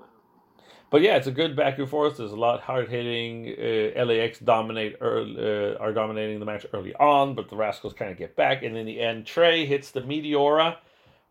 But 0.89 1.01
yeah, 1.01 1.15
it's 1.17 1.27
a 1.27 1.31
good 1.31 1.55
back 1.55 1.79
and 1.79 1.89
forth. 1.89 2.17
There's 2.17 2.31
a 2.31 2.35
lot 2.35 2.61
hard 2.61 2.87
hitting. 2.89 3.47
Uh, 3.57 4.05
LAX 4.05 4.39
dominate 4.39 4.95
early, 5.01 5.35
uh, 5.37 5.77
are 5.79 5.91
dominating 5.93 6.39
the 6.39 6.45
match 6.45 6.65
early 6.73 6.93
on, 6.95 7.33
but 7.35 7.49
the 7.49 7.55
Rascals 7.55 7.93
kind 7.93 8.11
of 8.11 8.17
get 8.17 8.35
back, 8.35 8.61
and 8.63 8.77
in 8.77 8.85
the 8.85 8.99
end, 9.01 9.25
Trey 9.25 9.65
hits 9.65 9.91
the 9.91 10.01
Meteora 10.01 10.77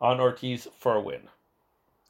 on 0.01 0.21
Ortiz 0.21 0.67
for 0.79 0.95
a 0.97 1.01
win. 1.01 1.29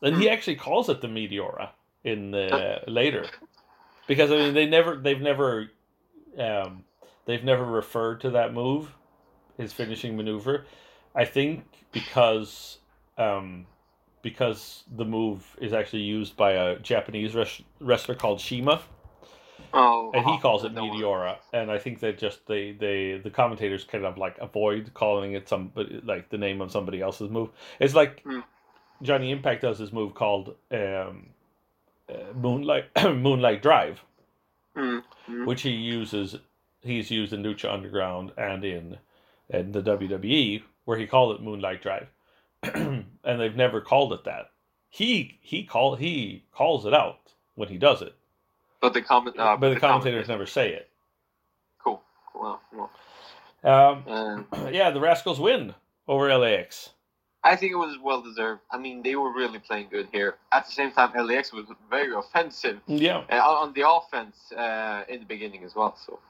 And 0.00 0.16
he 0.16 0.28
actually 0.30 0.56
calls 0.56 0.88
it 0.88 1.00
the 1.02 1.08
Meteora 1.08 1.68
in 2.04 2.30
the 2.30 2.80
later, 2.86 3.26
because 4.06 4.30
I 4.30 4.36
mean 4.36 4.54
they 4.54 4.66
never 4.66 4.96
they've 4.96 5.20
never 5.20 5.70
um, 6.38 6.84
they've 7.26 7.44
never 7.44 7.64
referred 7.64 8.20
to 8.22 8.30
that 8.30 8.52
move, 8.52 8.94
his 9.56 9.72
finishing 9.72 10.16
maneuver. 10.16 10.66
I 11.14 11.24
think 11.24 11.64
because 11.92 12.78
um, 13.18 13.66
because 14.22 14.84
the 14.96 15.04
move 15.04 15.44
is 15.60 15.72
actually 15.72 16.02
used 16.02 16.36
by 16.36 16.52
a 16.52 16.78
Japanese 16.78 17.34
res- 17.34 17.62
wrestler 17.80 18.14
called 18.14 18.40
Shima, 18.40 18.80
oh, 19.74 20.10
and 20.14 20.24
he 20.24 20.32
oh, 20.32 20.38
calls 20.38 20.64
it. 20.64 20.74
Meteora. 20.74 21.36
And 21.52 21.70
I 21.70 21.78
think 21.78 22.00
that 22.00 22.18
just 22.18 22.46
they 22.46 22.72
they 22.72 23.20
the 23.22 23.30
commentators 23.30 23.84
kind 23.84 24.04
of 24.04 24.18
like 24.18 24.38
avoid 24.38 24.92
calling 24.94 25.34
it 25.34 25.48
some 25.48 25.72
like 26.04 26.30
the 26.30 26.38
name 26.38 26.60
of 26.60 26.70
somebody 26.72 27.00
else's 27.00 27.30
move. 27.30 27.50
It's 27.78 27.94
like 27.94 28.22
Hmm. 28.24 28.40
Johnny 29.02 29.30
Impact 29.32 29.62
does 29.62 29.78
his 29.78 29.92
move 29.92 30.14
called 30.14 30.54
um, 30.70 30.76
uh, 30.76 31.12
Moonlight 32.34 32.84
Moonlight 33.04 33.62
Drive, 33.62 34.00
Mm, 34.76 35.02
mm. 35.28 35.46
which 35.46 35.62
he 35.62 35.70
uses. 35.70 36.36
He's 36.80 37.10
used 37.10 37.32
in 37.32 37.42
Lucha 37.42 37.72
Underground 37.72 38.32
and 38.36 38.64
in 38.64 38.98
in 39.50 39.72
the 39.72 39.82
WWE, 39.82 40.62
where 40.84 40.98
he 40.98 41.06
called 41.06 41.36
it 41.36 41.42
Moonlight 41.42 41.82
Drive, 41.82 42.08
and 42.62 43.04
they've 43.24 43.54
never 43.56 43.80
called 43.80 44.12
it 44.12 44.24
that. 44.24 44.50
He 44.88 45.38
he 45.42 45.64
call 45.64 45.94
he 45.96 46.44
calls 46.52 46.86
it 46.86 46.94
out 46.94 47.32
when 47.54 47.68
he 47.68 47.78
does 47.78 48.02
it, 48.02 48.14
But 48.80 48.94
the 48.94 49.02
comment, 49.02 49.38
uh, 49.38 49.56
but 49.58 49.70
the 49.74 49.80
commentators 49.80 50.28
never 50.28 50.46
say 50.46 50.72
it. 50.72 50.88
Cool. 51.82 52.02
cool. 52.32 52.42
Well, 52.42 52.60
well. 52.72 52.90
Um, 53.64 54.08
Um, 54.08 54.46
yeah, 54.72 54.90
the 54.90 55.00
Rascals 55.00 55.38
win 55.38 55.74
over 56.08 56.36
LAX. 56.36 56.90
I 57.44 57.56
think 57.56 57.72
it 57.72 57.76
was 57.76 57.96
well 58.02 58.22
deserved. 58.22 58.60
I 58.70 58.78
mean, 58.78 59.02
they 59.02 59.16
were 59.16 59.32
really 59.32 59.58
playing 59.58 59.88
good 59.90 60.08
here. 60.12 60.36
At 60.52 60.66
the 60.66 60.72
same 60.72 60.92
time, 60.92 61.10
LAX 61.26 61.52
was 61.52 61.66
very 61.90 62.14
offensive 62.14 62.80
Yeah, 62.86 63.24
uh, 63.30 63.36
on 63.40 63.72
the 63.72 63.88
offense 63.88 64.52
uh, 64.52 65.02
in 65.08 65.20
the 65.20 65.26
beginning 65.26 65.64
as 65.64 65.74
well. 65.74 65.96
So, 66.06 66.20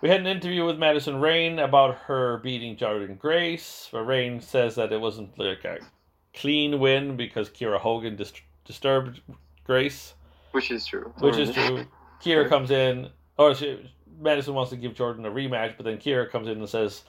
we 0.00 0.08
had 0.08 0.20
an 0.20 0.26
interview 0.28 0.64
with 0.64 0.78
Madison 0.78 1.20
Rayne 1.20 1.58
about 1.58 1.96
her 2.06 2.38
beating 2.38 2.76
Jordynne 2.76 3.18
Grace. 3.18 3.88
But 3.90 4.02
Rayne 4.04 4.40
says 4.40 4.76
that 4.76 4.92
it 4.92 5.00
wasn't 5.00 5.36
like 5.38 5.64
a 5.64 5.78
clean 6.34 6.78
win 6.78 7.16
because 7.16 7.50
Kiera 7.50 7.78
Hogan 7.80 8.14
dis- 8.14 8.32
disturbed 8.64 9.20
Grace. 9.64 10.14
which 10.52 10.70
is 10.70 10.86
true. 10.86 11.12
which 11.18 11.36
is 11.36 11.50
true. 11.54 11.84
Kiera 12.22 12.48
comes 12.48 12.70
in, 12.70 13.08
or 13.38 13.54
she, 13.54 13.90
Madison 14.20 14.54
wants 14.54 14.70
to 14.70 14.76
give 14.76 14.94
Jordynne 14.94 15.26
a 15.26 15.30
rematch, 15.30 15.76
but 15.76 15.84
then 15.84 15.98
Kiera 15.98 16.30
comes 16.30 16.46
in 16.48 16.58
and 16.58 16.68
says 16.68 17.02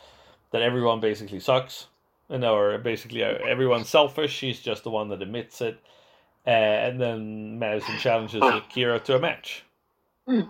that 0.51 0.61
everyone 0.61 0.99
basically 0.99 1.39
sucks, 1.39 1.87
and 2.31 2.45
or 2.45 2.79
basically 2.79 3.23
uh, 3.23 3.37
everyone's 3.47 3.89
selfish. 3.89 4.33
She's 4.33 4.61
just 4.61 4.83
the 4.85 4.91
one 4.91 5.09
that 5.09 5.21
admits 5.21 5.61
it, 5.61 5.79
uh, 6.47 6.49
and 6.49 6.99
then 7.01 7.59
Madison 7.59 7.97
challenges 7.99 8.41
Kiera 8.41 9.03
to 9.05 9.17
a 9.17 9.19
match, 9.19 9.65
Hmm. 10.27 10.41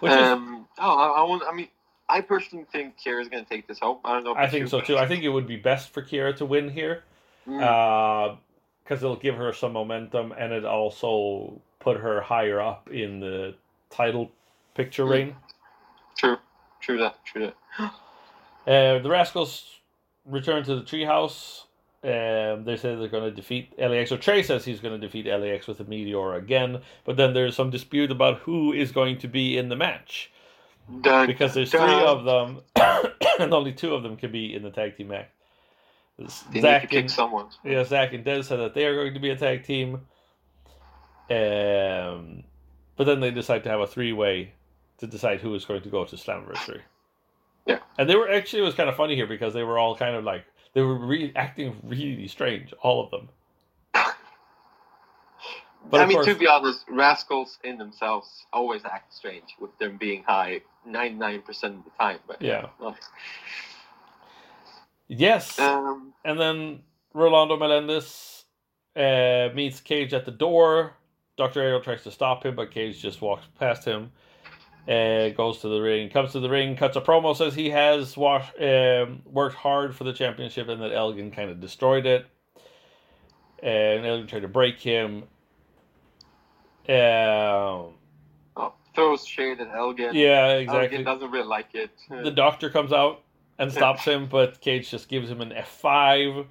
which 0.00 0.12
is. 0.12 0.18
Um, 0.18 0.68
oh, 0.78 0.98
I, 0.98 1.20
I, 1.20 1.22
want, 1.24 1.42
I 1.48 1.54
mean, 1.54 1.68
I 2.08 2.20
personally 2.22 2.66
think 2.72 2.96
Kiera's 2.98 3.28
going 3.28 3.44
to 3.44 3.48
take 3.50 3.66
this 3.68 3.78
home. 3.80 3.98
I 4.04 4.14
don't 4.14 4.24
know. 4.24 4.34
I 4.34 4.48
think 4.48 4.68
so 4.68 4.80
too. 4.80 4.98
I 4.98 5.06
think 5.06 5.24
it 5.24 5.30
would 5.30 5.46
be 5.46 5.56
best 5.56 5.90
for 5.90 6.02
Kiera 6.02 6.36
to 6.36 6.46
win 6.46 6.70
here, 6.70 7.04
Mm, 7.48 8.38
because 8.84 9.02
it'll 9.02 9.16
give 9.16 9.36
her 9.36 9.52
some 9.52 9.72
momentum, 9.72 10.32
and 10.38 10.52
it 10.52 10.64
also 10.64 11.60
put 11.80 11.98
her 11.98 12.20
higher 12.20 12.60
up 12.60 12.90
in 12.90 13.20
the 13.20 13.54
title 13.90 14.30
picture 14.74 15.04
Hmm. 15.04 15.10
reign. 15.12 15.36
true, 16.18 16.36
true 16.80 16.98
that, 16.98 17.24
true 17.24 17.46
that. 17.46 17.54
Uh, 18.66 18.98
the 18.98 19.08
Rascals 19.10 19.77
return 20.28 20.64
to 20.64 20.76
the 20.76 20.82
treehouse. 20.82 21.64
Um, 22.04 22.64
they 22.64 22.76
say 22.76 22.94
they're 22.94 23.08
going 23.08 23.24
to 23.24 23.30
defeat 23.30 23.72
LAX. 23.78 24.12
Or 24.12 24.18
Trey 24.18 24.42
says 24.42 24.64
he's 24.64 24.80
going 24.80 24.98
to 24.98 25.04
defeat 25.04 25.26
LAX 25.26 25.66
with 25.66 25.80
a 25.80 25.84
meteor 25.84 26.34
again. 26.34 26.80
But 27.04 27.16
then 27.16 27.34
there's 27.34 27.56
some 27.56 27.70
dispute 27.70 28.10
about 28.12 28.38
who 28.40 28.72
is 28.72 28.92
going 28.92 29.18
to 29.18 29.28
be 29.28 29.58
in 29.58 29.68
the 29.68 29.76
match 29.76 30.30
Dun, 31.00 31.26
because 31.26 31.54
there's 31.54 31.70
dun. 31.70 31.88
three 31.88 32.06
of 32.06 32.24
them, 32.24 32.60
and 33.40 33.52
only 33.52 33.72
two 33.72 33.94
of 33.94 34.02
them 34.02 34.16
can 34.16 34.30
be 34.30 34.54
in 34.54 34.62
the 34.62 34.70
tag 34.70 34.96
team 34.96 35.08
match. 35.08 35.28
They 36.18 36.24
need 36.24 36.52
to 36.54 36.60
Zach 36.60 36.92
and 36.92 37.10
someone. 37.10 37.46
yeah, 37.64 37.84
Zach 37.84 38.12
and 38.12 38.24
Des 38.24 38.42
said 38.44 38.58
that 38.58 38.74
they 38.74 38.86
are 38.86 38.94
going 38.94 39.14
to 39.14 39.20
be 39.20 39.30
a 39.30 39.36
tag 39.36 39.64
team. 39.64 40.00
Um, 41.30 42.44
but 42.96 43.04
then 43.04 43.20
they 43.20 43.30
decide 43.30 43.64
to 43.64 43.70
have 43.70 43.80
a 43.80 43.86
three 43.86 44.12
way 44.12 44.52
to 44.98 45.06
decide 45.06 45.40
who 45.40 45.54
is 45.54 45.64
going 45.64 45.82
to 45.82 45.88
go 45.88 46.04
to 46.04 46.16
Slammiversary. 46.16 46.80
Yeah. 47.68 47.80
And 47.98 48.10
they 48.10 48.16
were 48.16 48.30
actually 48.30 48.62
it 48.62 48.66
was 48.66 48.74
kind 48.76 48.90
of 48.90 48.96
funny 48.96 49.16
here 49.16 49.28
because 49.28 49.54
they 49.54 49.64
were 49.64 49.78
all 49.78 49.96
kind 49.96 50.16
of 50.16 50.24
like 50.24 50.46
they 50.74 50.82
were 50.82 50.98
re- 50.98 51.32
acting 51.36 51.76
really 51.84 52.28
strange, 52.28 52.74
all 52.82 53.04
of 53.04 53.12
them. 53.12 53.30
But 55.90 56.02
I 56.02 56.06
mean, 56.06 56.16
course, 56.16 56.26
to 56.26 56.34
be 56.34 56.46
honest, 56.46 56.84
rascals 56.90 57.58
in 57.64 57.78
themselves 57.78 58.46
always 58.52 58.84
act 58.84 59.14
strange 59.14 59.56
with 59.60 59.76
them 59.78 59.96
being 59.98 60.24
high 60.24 60.62
99% 60.86 61.46
of 61.48 61.84
the 61.84 61.90
time. 61.98 62.18
But 62.26 62.40
Yeah. 62.40 62.68
well, 62.80 62.96
yes. 65.08 65.58
Um, 65.58 66.14
And 66.24 66.40
then 66.40 66.82
Rolando 67.14 67.56
Melendez 67.56 68.44
uh, 68.96 69.50
meets 69.54 69.80
Cage 69.80 70.14
at 70.14 70.24
the 70.26 70.30
door. 70.32 70.94
Dr. 71.36 71.60
Ariel 71.62 71.80
tries 71.80 72.02
to 72.04 72.10
stop 72.10 72.44
him, 72.46 72.56
but 72.56 72.70
Cage 72.72 73.00
just 73.00 73.22
walks 73.22 73.46
past 73.58 73.84
him. 73.84 74.12
Uh, 74.88 75.28
goes 75.30 75.58
to 75.58 75.68
the 75.68 75.80
ring, 75.80 76.08
comes 76.08 76.32
to 76.32 76.40
the 76.40 76.48
ring, 76.48 76.74
cuts 76.74 76.96
a 76.96 77.00
promo, 77.02 77.36
says 77.36 77.54
he 77.54 77.68
has 77.68 78.16
um, 78.16 79.20
worked 79.30 79.54
hard 79.54 79.94
for 79.94 80.04
the 80.04 80.14
championship 80.14 80.66
and 80.68 80.80
that 80.80 80.94
Elgin 80.94 81.30
kind 81.30 81.50
of 81.50 81.60
destroyed 81.60 82.06
it. 82.06 82.24
And 83.62 84.06
Elgin 84.06 84.26
tried 84.26 84.42
to 84.42 84.48
break 84.48 84.80
him. 84.80 85.24
Um, 86.88 87.96
oh, 88.56 88.72
throws 88.94 89.26
shade 89.26 89.60
at 89.60 89.68
Elgin. 89.76 90.14
yeah, 90.14 90.52
exactly. 90.52 90.96
Elgin 90.96 91.04
doesn't 91.04 91.30
really 91.32 91.46
like 91.46 91.74
it. 91.74 91.90
The 92.08 92.30
doctor 92.30 92.70
comes 92.70 92.90
out 92.90 93.22
and 93.58 93.70
stops 93.70 94.04
him, 94.04 94.26
but 94.30 94.58
Cage 94.62 94.90
just 94.90 95.10
gives 95.10 95.30
him 95.30 95.42
an 95.42 95.50
F5. 95.50 96.46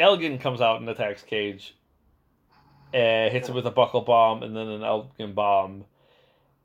Elgin 0.00 0.38
comes 0.38 0.60
out 0.60 0.80
and 0.80 0.88
attacks 0.88 1.22
Cage. 1.22 1.76
Uh, 2.92 3.30
hits 3.30 3.48
him 3.48 3.54
with 3.54 3.66
a 3.66 3.70
buckle 3.70 4.00
bomb 4.00 4.42
and 4.42 4.56
then 4.56 4.66
an 4.66 4.82
Elgin 4.82 5.32
bomb 5.32 5.84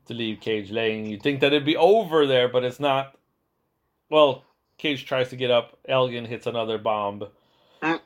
to 0.08 0.14
leave 0.14 0.40
Cage 0.40 0.72
laying. 0.72 1.06
You'd 1.06 1.24
think 1.24 1.40
that 1.42 1.48
it'd 1.48 1.66
be 1.66 1.78
over 1.78 2.26
there, 2.26 2.48
but 2.48 2.64
it's 2.64 2.80
not. 2.80 3.16
Well, 4.10 4.44
Cage 4.78 5.06
tries 5.06 5.30
to 5.30 5.36
get 5.36 5.52
up. 5.52 5.78
Elgin 5.88 6.26
hits 6.26 6.48
another 6.48 6.78
bomb. 6.78 7.26
Mm. 7.82 8.00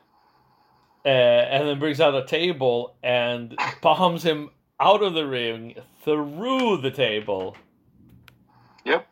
Uh, 1.04 1.08
and 1.08 1.68
then 1.68 1.78
brings 1.78 2.00
out 2.00 2.14
a 2.14 2.24
table 2.26 2.94
and 3.02 3.56
bombs 3.82 4.22
him 4.22 4.50
out 4.80 5.02
of 5.02 5.14
the 5.14 5.26
ring 5.26 5.74
through 6.04 6.78
the 6.78 6.90
table. 6.90 7.56
Yep. 8.84 9.06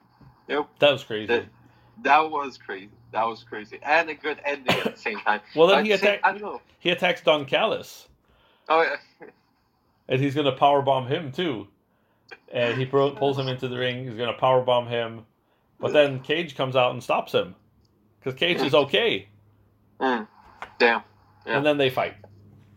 Yep. 0.49 0.69
That 0.79 0.93
was 0.93 1.05
crazy. 1.05 1.27
That, 1.27 1.47
that 2.03 2.31
was 2.31 2.59
crazy. 2.59 2.91
That 3.13 3.25
was 3.25 3.43
crazy. 3.43 3.79
And 3.83 4.09
a 4.11 4.15
good 4.15 4.39
ending 4.45 4.77
at 4.79 4.95
the 4.95 5.01
same 5.01 5.19
time. 5.21 5.41
Well, 5.55 5.67
then 5.67 5.85
he 5.85 5.97
say- 5.97 6.21
I 6.23 6.33
don't 6.33 6.43
know. 6.43 6.61
He 6.79 6.91
attacks 6.91 7.21
Don 7.23 7.45
Callis, 7.45 8.09
Oh, 8.69 8.83
yeah. 8.83 9.27
and 10.09 10.21
he's 10.21 10.35
gonna 10.35 10.53
power 10.53 10.81
bomb 10.81 11.07
him 11.09 11.31
too. 11.33 11.67
And 12.53 12.79
he 12.79 12.87
pro- 12.87 13.13
pulls 13.13 13.39
him 13.39 13.49
into 13.49 13.69
the 13.69 13.79
ring. 13.79 14.05
He's 14.07 14.17
gonna 14.17 14.33
power 14.33 14.63
bomb 14.63 14.87
him, 14.89 15.25
but 15.79 15.93
then 15.93 16.21
Cage 16.21 16.57
comes 16.57 16.77
out 16.77 16.93
and 16.93 17.03
stops 17.03 17.33
him 17.33 17.55
because 18.19 18.39
Cage 18.39 18.61
is 18.61 18.75
okay. 18.75 19.29
Mm. 20.01 20.27
Damn. 20.79 21.03
Yeah. 21.47 21.57
and 21.57 21.67
then 21.67 21.79
they 21.79 21.91
fight. 21.91 22.15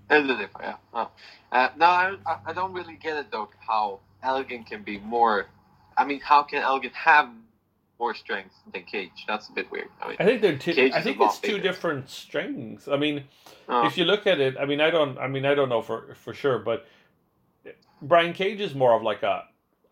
And 0.09 0.29
then 0.29 0.37
they 0.37 0.47
fight, 0.47 0.63
yeah. 0.63 0.75
Oh. 0.93 1.09
Uh, 1.51 1.69
no, 1.77 1.85
I, 1.85 2.15
I- 2.45 2.53
don't 2.53 2.73
really 2.73 2.95
get 2.95 3.17
it 3.17 3.31
though. 3.31 3.49
How 3.59 3.99
Elgin 4.21 4.63
can 4.63 4.83
be 4.83 4.99
more. 4.99 5.47
I 5.97 6.05
mean, 6.05 6.19
how 6.21 6.43
can 6.43 6.61
Elgin 6.61 6.91
have 6.93 7.29
more 7.99 8.13
strength 8.15 8.55
than 8.73 8.83
Cage? 8.83 9.25
That's 9.27 9.49
a 9.49 9.51
bit 9.51 9.69
weird. 9.71 9.87
I 10.01 10.07
mean, 10.09 10.17
I 10.19 10.25
think 10.25 10.41
they're 10.41 10.57
two. 10.57 10.73
Cage 10.73 10.93
I 10.93 11.01
think 11.01 11.17
it's 11.19 11.39
two 11.39 11.59
different 11.59 12.09
strengths. 12.09 12.87
I 12.87 12.97
mean, 12.97 13.23
oh, 13.69 13.85
if 13.85 13.97
you 13.97 14.05
look 14.05 14.25
at 14.27 14.39
it, 14.39 14.55
I 14.59 14.65
mean, 14.65 14.81
I 14.81 14.89
don't. 14.89 15.17
I 15.17 15.27
mean, 15.27 15.45
I 15.45 15.53
don't 15.55 15.69
know 15.69 15.81
for 15.81 16.15
for 16.15 16.33
sure, 16.33 16.59
but 16.59 16.85
Brian 18.03 18.33
Cage 18.33 18.61
is 18.61 18.75
more 18.75 18.95
of 18.95 19.03
like 19.03 19.23
a. 19.23 19.45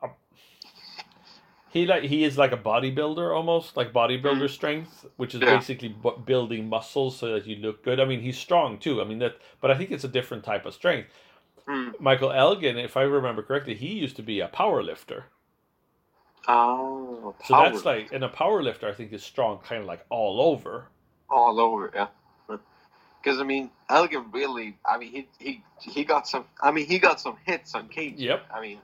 a 0.04 0.10
he 1.72 1.86
like 1.88 2.04
he 2.04 2.24
is 2.26 2.38
like 2.38 2.52
a 2.54 2.58
bodybuilder 2.58 3.36
almost 3.36 3.78
like 3.78 3.94
bodybuilder 3.94 4.50
strength, 4.50 5.06
which 5.18 5.36
is 5.36 5.42
Yeah. 5.42 5.48
basically 5.48 5.90
bu- 5.90 6.20
building 6.20 6.70
muscles 6.70 7.18
so 7.18 7.34
that 7.34 7.48
you 7.48 7.58
look 7.58 7.84
good. 7.84 8.00
I 8.00 8.06
mean, 8.06 8.22
he's 8.22 8.38
strong 8.40 8.80
too. 8.80 9.02
I 9.02 9.06
mean 9.06 9.20
that, 9.20 9.38
but 9.62 9.72
I 9.72 9.78
think 9.78 9.92
it's 9.92 10.06
a 10.06 10.10
different 10.10 10.44
type 10.46 10.66
of 10.66 10.74
strength. 10.76 11.10
hmm. 11.68 11.90
Michael 12.00 12.32
Elgin, 12.32 12.78
if 12.78 12.98
I 12.98 13.04
remember 13.04 13.44
correctly, 13.44 13.76
he 13.76 13.90
used 13.94 14.18
to 14.18 14.24
be 14.24 14.40
a 14.42 14.48
power 14.50 14.84
lifter. 14.84 15.26
oh, 16.48 17.36
So 17.44 17.56
that's 17.56 17.86
like, 17.86 18.10
and 18.12 18.24
a 18.24 18.30
power 18.30 18.64
lifter, 18.64 18.90
I 18.90 18.94
think, 18.94 19.14
is 19.14 19.24
strong 19.24 19.60
kind 19.60 19.82
of 19.82 19.88
like 19.88 20.06
all 20.10 20.42
over. 20.42 20.90
all 21.30 21.60
over, 21.60 21.92
yeah. 21.96 22.08
Because 23.22 23.40
I 23.40 23.44
mean, 23.44 23.70
Elgin 23.90 24.26
really. 24.32 24.78
I 24.86 24.98
mean, 24.98 25.12
he 25.12 25.28
he 25.40 25.64
he 25.80 26.04
got 26.04 26.28
some. 26.28 26.46
I 26.62 26.72
mean, 26.72 26.86
he 26.88 27.00
got 27.00 27.20
some 27.20 27.38
hits 27.46 27.76
on 27.76 27.88
Cage. 27.90 28.16
Yep. 28.18 28.46
I 28.54 28.62
mean, 28.62 28.80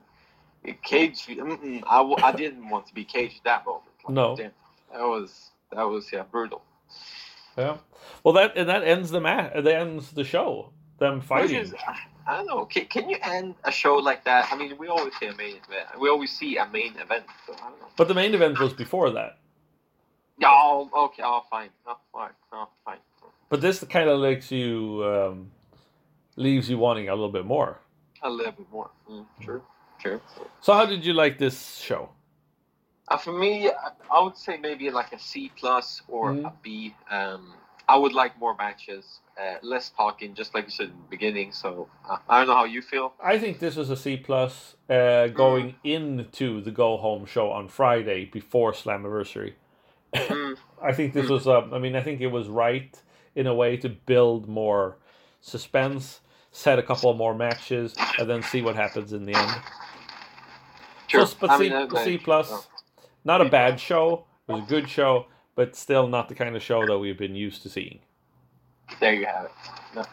Cage. 0.84 1.28
I, 1.30 2.16
I 2.24 2.32
didn't 2.34 2.70
want 2.70 2.88
to 2.88 2.94
be 2.94 3.04
Cage 3.06 3.36
at 3.38 3.44
that 3.46 3.66
moment. 3.66 3.84
Like, 4.06 4.14
No. 4.14 4.36
damn, 4.36 4.52
that 4.94 5.02
was 5.02 5.52
that 5.72 5.84
was 5.84 6.12
yeah 6.12 6.24
brutal. 6.24 6.62
Yeah. 7.58 7.78
Well, 8.24 8.34
that 8.36 8.56
and 8.56 8.70
that 8.70 8.84
ends 8.84 9.10
the 9.12 9.20
match. 9.22 9.54
That 9.56 9.68
ends 9.68 10.12
the 10.12 10.24
show. 10.24 10.72
Them 11.00 11.20
Which 11.20 11.28
fighting. 11.28 11.58
is, 11.58 11.76
I 12.26 12.38
don't 12.38 12.48
know. 12.48 12.66
Can, 12.66 12.86
can 12.86 13.08
you 13.08 13.18
end 13.22 13.54
a 13.64 13.72
show 13.72 13.98
like 13.98 14.26
that? 14.26 14.48
I 14.52 14.56
mean, 14.58 14.76
we 14.80 14.88
always 14.88 15.14
see 15.20 15.28
a 15.28 15.36
main 15.36 15.58
event. 15.58 16.00
We 16.00 16.10
always 16.10 16.32
see 16.36 16.58
a 16.58 16.68
main 16.68 16.98
event. 16.98 17.26
So 17.46 17.54
I 17.54 17.70
don't 17.70 17.80
know. 17.80 17.88
But 17.96 18.08
the 18.08 18.16
main 18.16 18.34
event 18.34 18.60
was 18.60 18.74
before 18.74 19.12
that. 19.12 19.38
Oh, 20.44 20.90
okay. 21.06 21.22
Oh, 21.24 21.42
fine. 21.52 21.70
Oh, 21.88 21.98
fine. 22.12 22.32
Oh, 22.52 22.68
fine. 22.84 22.98
But 23.50 23.62
this 23.62 23.84
kind 23.90 24.10
of 24.10 24.20
makes 24.22 24.52
you 24.52 25.04
um, 25.06 25.52
leaves 26.36 26.70
you 26.70 26.78
wanting 26.78 27.10
a 27.10 27.14
little 27.16 27.32
bit 27.32 27.46
more. 27.46 27.80
A 28.24 28.30
little 28.30 28.52
bit 28.52 28.70
more. 28.72 28.90
Mm, 29.10 29.26
true. 29.42 29.62
True. 30.00 30.22
So 30.62 30.74
how 30.74 30.86
did 30.86 31.06
you 31.06 31.14
like 31.14 31.38
this 31.38 31.78
show? 31.78 32.10
Uh, 33.08 33.18
for 33.18 33.32
me, 33.32 33.70
I- 34.12 34.22
would 34.22 34.38
say 34.38 34.58
maybe 34.58 34.90
like 34.92 35.14
a 35.14 35.20
C 35.20 35.52
plus 35.56 36.02
or 36.08 36.34
Mhm. 36.34 36.46
a 36.46 36.54
B. 36.62 36.94
Um, 37.10 37.54
I 37.90 37.96
would 37.98 38.12
like 38.14 38.38
more 38.38 38.54
matches, 38.56 39.22
uh, 39.40 39.56
less 39.62 39.90
talking, 39.92 40.34
just 40.36 40.54
like 40.54 40.66
you 40.66 40.72
said 40.72 40.88
in 40.90 40.98
the 40.98 41.10
beginning. 41.10 41.54
So 41.54 41.88
uh, 42.10 42.18
I 42.28 42.40
don't 42.40 42.48
know 42.48 42.56
how 42.56 42.66
you 42.66 42.82
feel. 42.82 43.14
I 43.24 43.40
think 43.40 43.60
this 43.60 43.78
was 43.78 43.90
a 43.90 43.96
C 43.96 44.18
plus 44.18 44.76
uh, 44.90 45.28
going 45.28 45.76
into 45.86 46.60
the 46.62 46.72
go 46.72 46.98
home 46.98 47.26
show 47.26 47.50
on 47.50 47.70
Friday 47.70 48.26
before 48.26 48.74
Slammiversary. 48.74 49.54
Mm, 50.14 50.58
I 50.82 50.92
think 50.92 51.14
this 51.14 51.30
was. 51.30 51.48
Um, 51.48 51.74
I 51.74 51.80
mean, 51.80 51.96
I 51.96 52.02
think 52.02 52.20
it 52.20 52.28
was 52.28 52.50
right 52.50 53.02
in 53.38 53.46
a 53.46 53.54
way 53.54 53.78
to 53.78 53.88
build 53.88 54.50
more 54.50 54.98
suspense, 55.42 56.22
set 56.52 56.80
a 56.80 56.84
couple 56.84 57.14
more 57.14 57.36
matches, 57.36 57.96
and 58.18 58.28
then 58.28 58.42
see 58.42 58.62
what 58.64 58.76
happens 58.76 59.14
in 59.14 59.26
the 59.26 59.34
end. 59.34 59.62
true. 61.08 61.26
So, 61.26 61.38
but 61.40 61.52
I 61.52 61.58
C, 61.60 61.70
mean, 61.70 61.90
C 62.04 62.18
plus, 62.18 62.50
oh, 62.52 62.66
not 63.24 63.40
a 63.40 63.46
bad 63.46 63.80
show. 63.80 64.26
It 64.50 64.54
was 64.54 64.64
a 64.64 64.66
good 64.66 64.90
show, 64.90 65.28
but 65.56 65.76
still 65.76 66.08
not 66.08 66.30
the 66.30 66.36
kind 66.36 66.56
of 66.56 66.64
show 66.64 66.86
that 66.88 66.98
we've 66.98 67.18
been 67.18 67.36
used 67.36 67.62
to 67.62 67.70
seeing. 67.70 68.00
there 69.00 69.14
you 69.14 69.28
have 69.28 69.46
it. 69.46 69.52
No, 69.96 70.04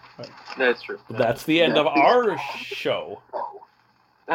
that's 0.58 0.82
true. 0.82 0.98
But 1.08 1.16
that's 1.18 1.44
the 1.44 1.62
end 1.62 1.78
of 1.78 1.86
our 1.86 2.36
show. 2.58 3.22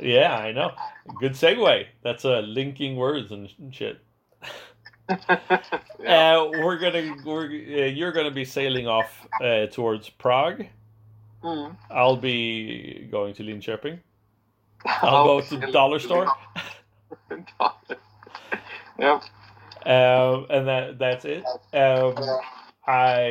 yeah. 0.00 0.36
I 0.36 0.52
know. 0.52 0.72
Good 1.20 1.32
segue. 1.32 1.86
That's 2.02 2.24
uh, 2.24 2.40
linking 2.40 2.96
words 2.96 3.32
and 3.32 3.48
shit. 3.72 4.00
yeah. 5.08 6.36
Uh, 6.38 6.50
we're 6.62 6.78
gonna 6.78 7.16
we're 7.24 7.46
uh, 7.46 7.86
you're 7.86 8.12
gonna 8.12 8.30
be 8.30 8.44
sailing 8.44 8.86
off 8.86 9.26
uh, 9.42 9.66
towards 9.66 10.08
Prague. 10.10 10.66
Mm. 11.42 11.76
I'll 11.90 12.16
be 12.16 13.08
going 13.10 13.34
to 13.34 13.42
Linköping. 13.42 13.98
I'll 14.86 15.24
go 15.24 15.40
to 15.40 15.56
the 15.56 15.70
dollar 15.72 15.98
store. 15.98 16.26
yep. 18.98 19.22
Um, 19.86 20.46
and 20.50 20.68
that 20.68 20.98
that's 20.98 21.24
it. 21.24 21.44
Um, 21.72 22.14
I 22.86 23.30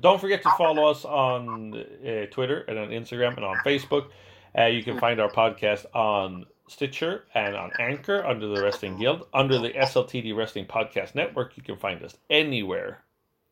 don't 0.00 0.20
forget 0.20 0.42
to 0.42 0.50
follow 0.58 0.90
us 0.90 1.04
on 1.04 1.74
uh, 1.74 2.26
Twitter 2.30 2.62
and 2.62 2.78
on 2.78 2.88
Instagram 2.88 3.36
and 3.36 3.44
on 3.44 3.56
Facebook. 3.58 4.08
Uh, 4.56 4.64
you 4.64 4.82
can 4.82 4.98
find 4.98 5.20
our 5.20 5.30
podcast 5.30 5.86
on 5.94 6.44
Stitcher 6.68 7.24
and 7.34 7.54
on 7.54 7.70
Anchor 7.78 8.24
under 8.24 8.46
the 8.48 8.62
Wrestling 8.62 8.98
Guild. 8.98 9.26
Under 9.34 9.58
the 9.58 9.70
SLTD 9.70 10.34
Wrestling 10.36 10.66
Podcast 10.66 11.14
Network, 11.14 11.56
you 11.56 11.62
can 11.62 11.76
find 11.76 12.02
us 12.02 12.16
anywhere 12.30 13.02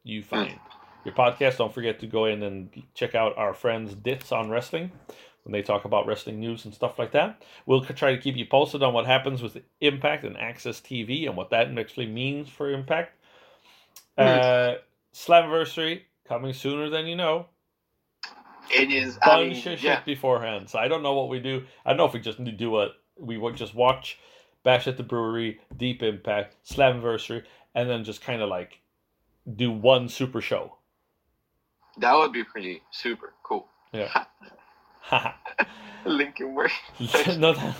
you 0.04 0.22
find 0.22 0.58
your 1.04 1.14
podcast. 1.14 1.58
Don't 1.58 1.72
forget 1.72 2.00
to 2.00 2.06
go 2.06 2.24
in 2.24 2.42
and 2.42 2.70
check 2.94 3.14
out 3.14 3.36
our 3.36 3.54
friends 3.54 3.94
Dits 3.94 4.32
on 4.32 4.50
Wrestling 4.50 4.90
when 5.44 5.52
they 5.52 5.62
talk 5.62 5.84
about 5.84 6.06
wrestling 6.06 6.40
news 6.40 6.64
and 6.64 6.74
stuff 6.74 6.98
like 6.98 7.12
that. 7.12 7.42
We'll 7.66 7.84
try 7.84 8.14
to 8.14 8.20
keep 8.20 8.36
you 8.36 8.46
posted 8.46 8.82
on 8.82 8.94
what 8.94 9.06
happens 9.06 9.42
with 9.42 9.58
Impact 9.80 10.24
and 10.24 10.36
AXS 10.36 10.82
TV 10.82 11.26
and 11.26 11.36
what 11.36 11.50
that 11.50 11.76
actually 11.78 12.06
means 12.06 12.48
for 12.48 12.70
Impact. 12.70 13.14
Uh, 14.16 14.74
Slammiversary 15.14 16.02
coming 16.26 16.52
sooner 16.52 16.88
than 16.88 17.06
you 17.06 17.16
know. 17.16 17.46
It 18.70 18.90
is. 18.90 19.18
I 19.22 19.38
mean, 19.38 19.52
Bunch 19.52 19.66
of 19.66 19.78
shit 19.78 19.82
yeah. 19.82 20.00
beforehand. 20.00 20.70
So 20.70 20.78
I 20.78 20.88
don't 20.88 21.02
know 21.02 21.14
what 21.14 21.28
we 21.28 21.40
do. 21.40 21.64
I 21.84 21.90
don't 21.90 21.98
know 21.98 22.06
if 22.06 22.14
we 22.14 22.20
just 22.20 22.42
do 22.56 22.80
a 22.80 22.90
we 23.22 23.38
would 23.38 23.56
just 23.56 23.74
watch 23.74 24.18
Bash 24.64 24.86
at 24.86 24.96
the 24.96 25.02
Brewery, 25.02 25.60
Deep 25.76 26.02
Impact, 26.02 26.56
Slammiversary, 26.68 27.44
and 27.74 27.88
then 27.88 28.04
just 28.04 28.20
kind 28.20 28.42
of 28.42 28.48
like 28.48 28.80
do 29.56 29.70
one 29.70 30.08
super 30.08 30.40
show. 30.40 30.76
That 31.98 32.14
would 32.14 32.32
be 32.32 32.44
pretty 32.44 32.82
super 32.90 33.32
cool. 33.42 33.66
Yeah. 33.92 34.24
Lincoln 36.04 36.54
Work. 36.54 36.70
no, 37.38 37.74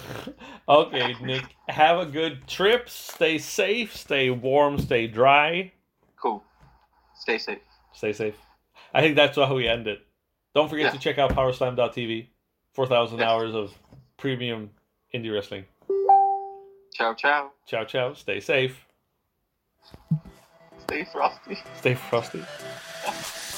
okay, 0.68 1.14
Nick. 1.22 1.44
Have 1.68 1.98
a 1.98 2.06
good 2.06 2.46
trip. 2.46 2.88
Stay 2.88 3.38
safe. 3.38 3.96
Stay 3.96 4.30
warm. 4.30 4.78
Stay 4.78 5.06
dry. 5.06 5.72
Cool. 6.20 6.42
Stay 7.16 7.38
safe. 7.38 7.58
Stay 7.92 8.12
safe. 8.12 8.34
I 8.94 9.00
think 9.00 9.16
that's 9.16 9.36
how 9.36 9.54
we 9.54 9.66
end 9.66 9.88
it. 9.88 10.04
Don't 10.54 10.68
forget 10.68 10.86
Yeah. 10.86 10.90
to 10.92 10.98
check 10.98 11.18
out 11.18 11.32
PowerSlam.tv. 11.32 12.28
4,000 12.74 13.18
Yeah. 13.18 13.30
hours 13.30 13.54
of 13.54 13.72
premium 14.18 14.70
indie 15.14 15.32
wrestling. 15.32 15.64
Ciao, 16.92 17.14
ciao. 17.14 17.52
Ciao, 17.66 17.84
ciao. 17.84 18.14
Stay 18.14 18.40
safe. 18.40 18.86
Stay 20.78 21.04
frosty. 21.04 21.58
Stay 21.74 21.94
frosty. 21.94 22.44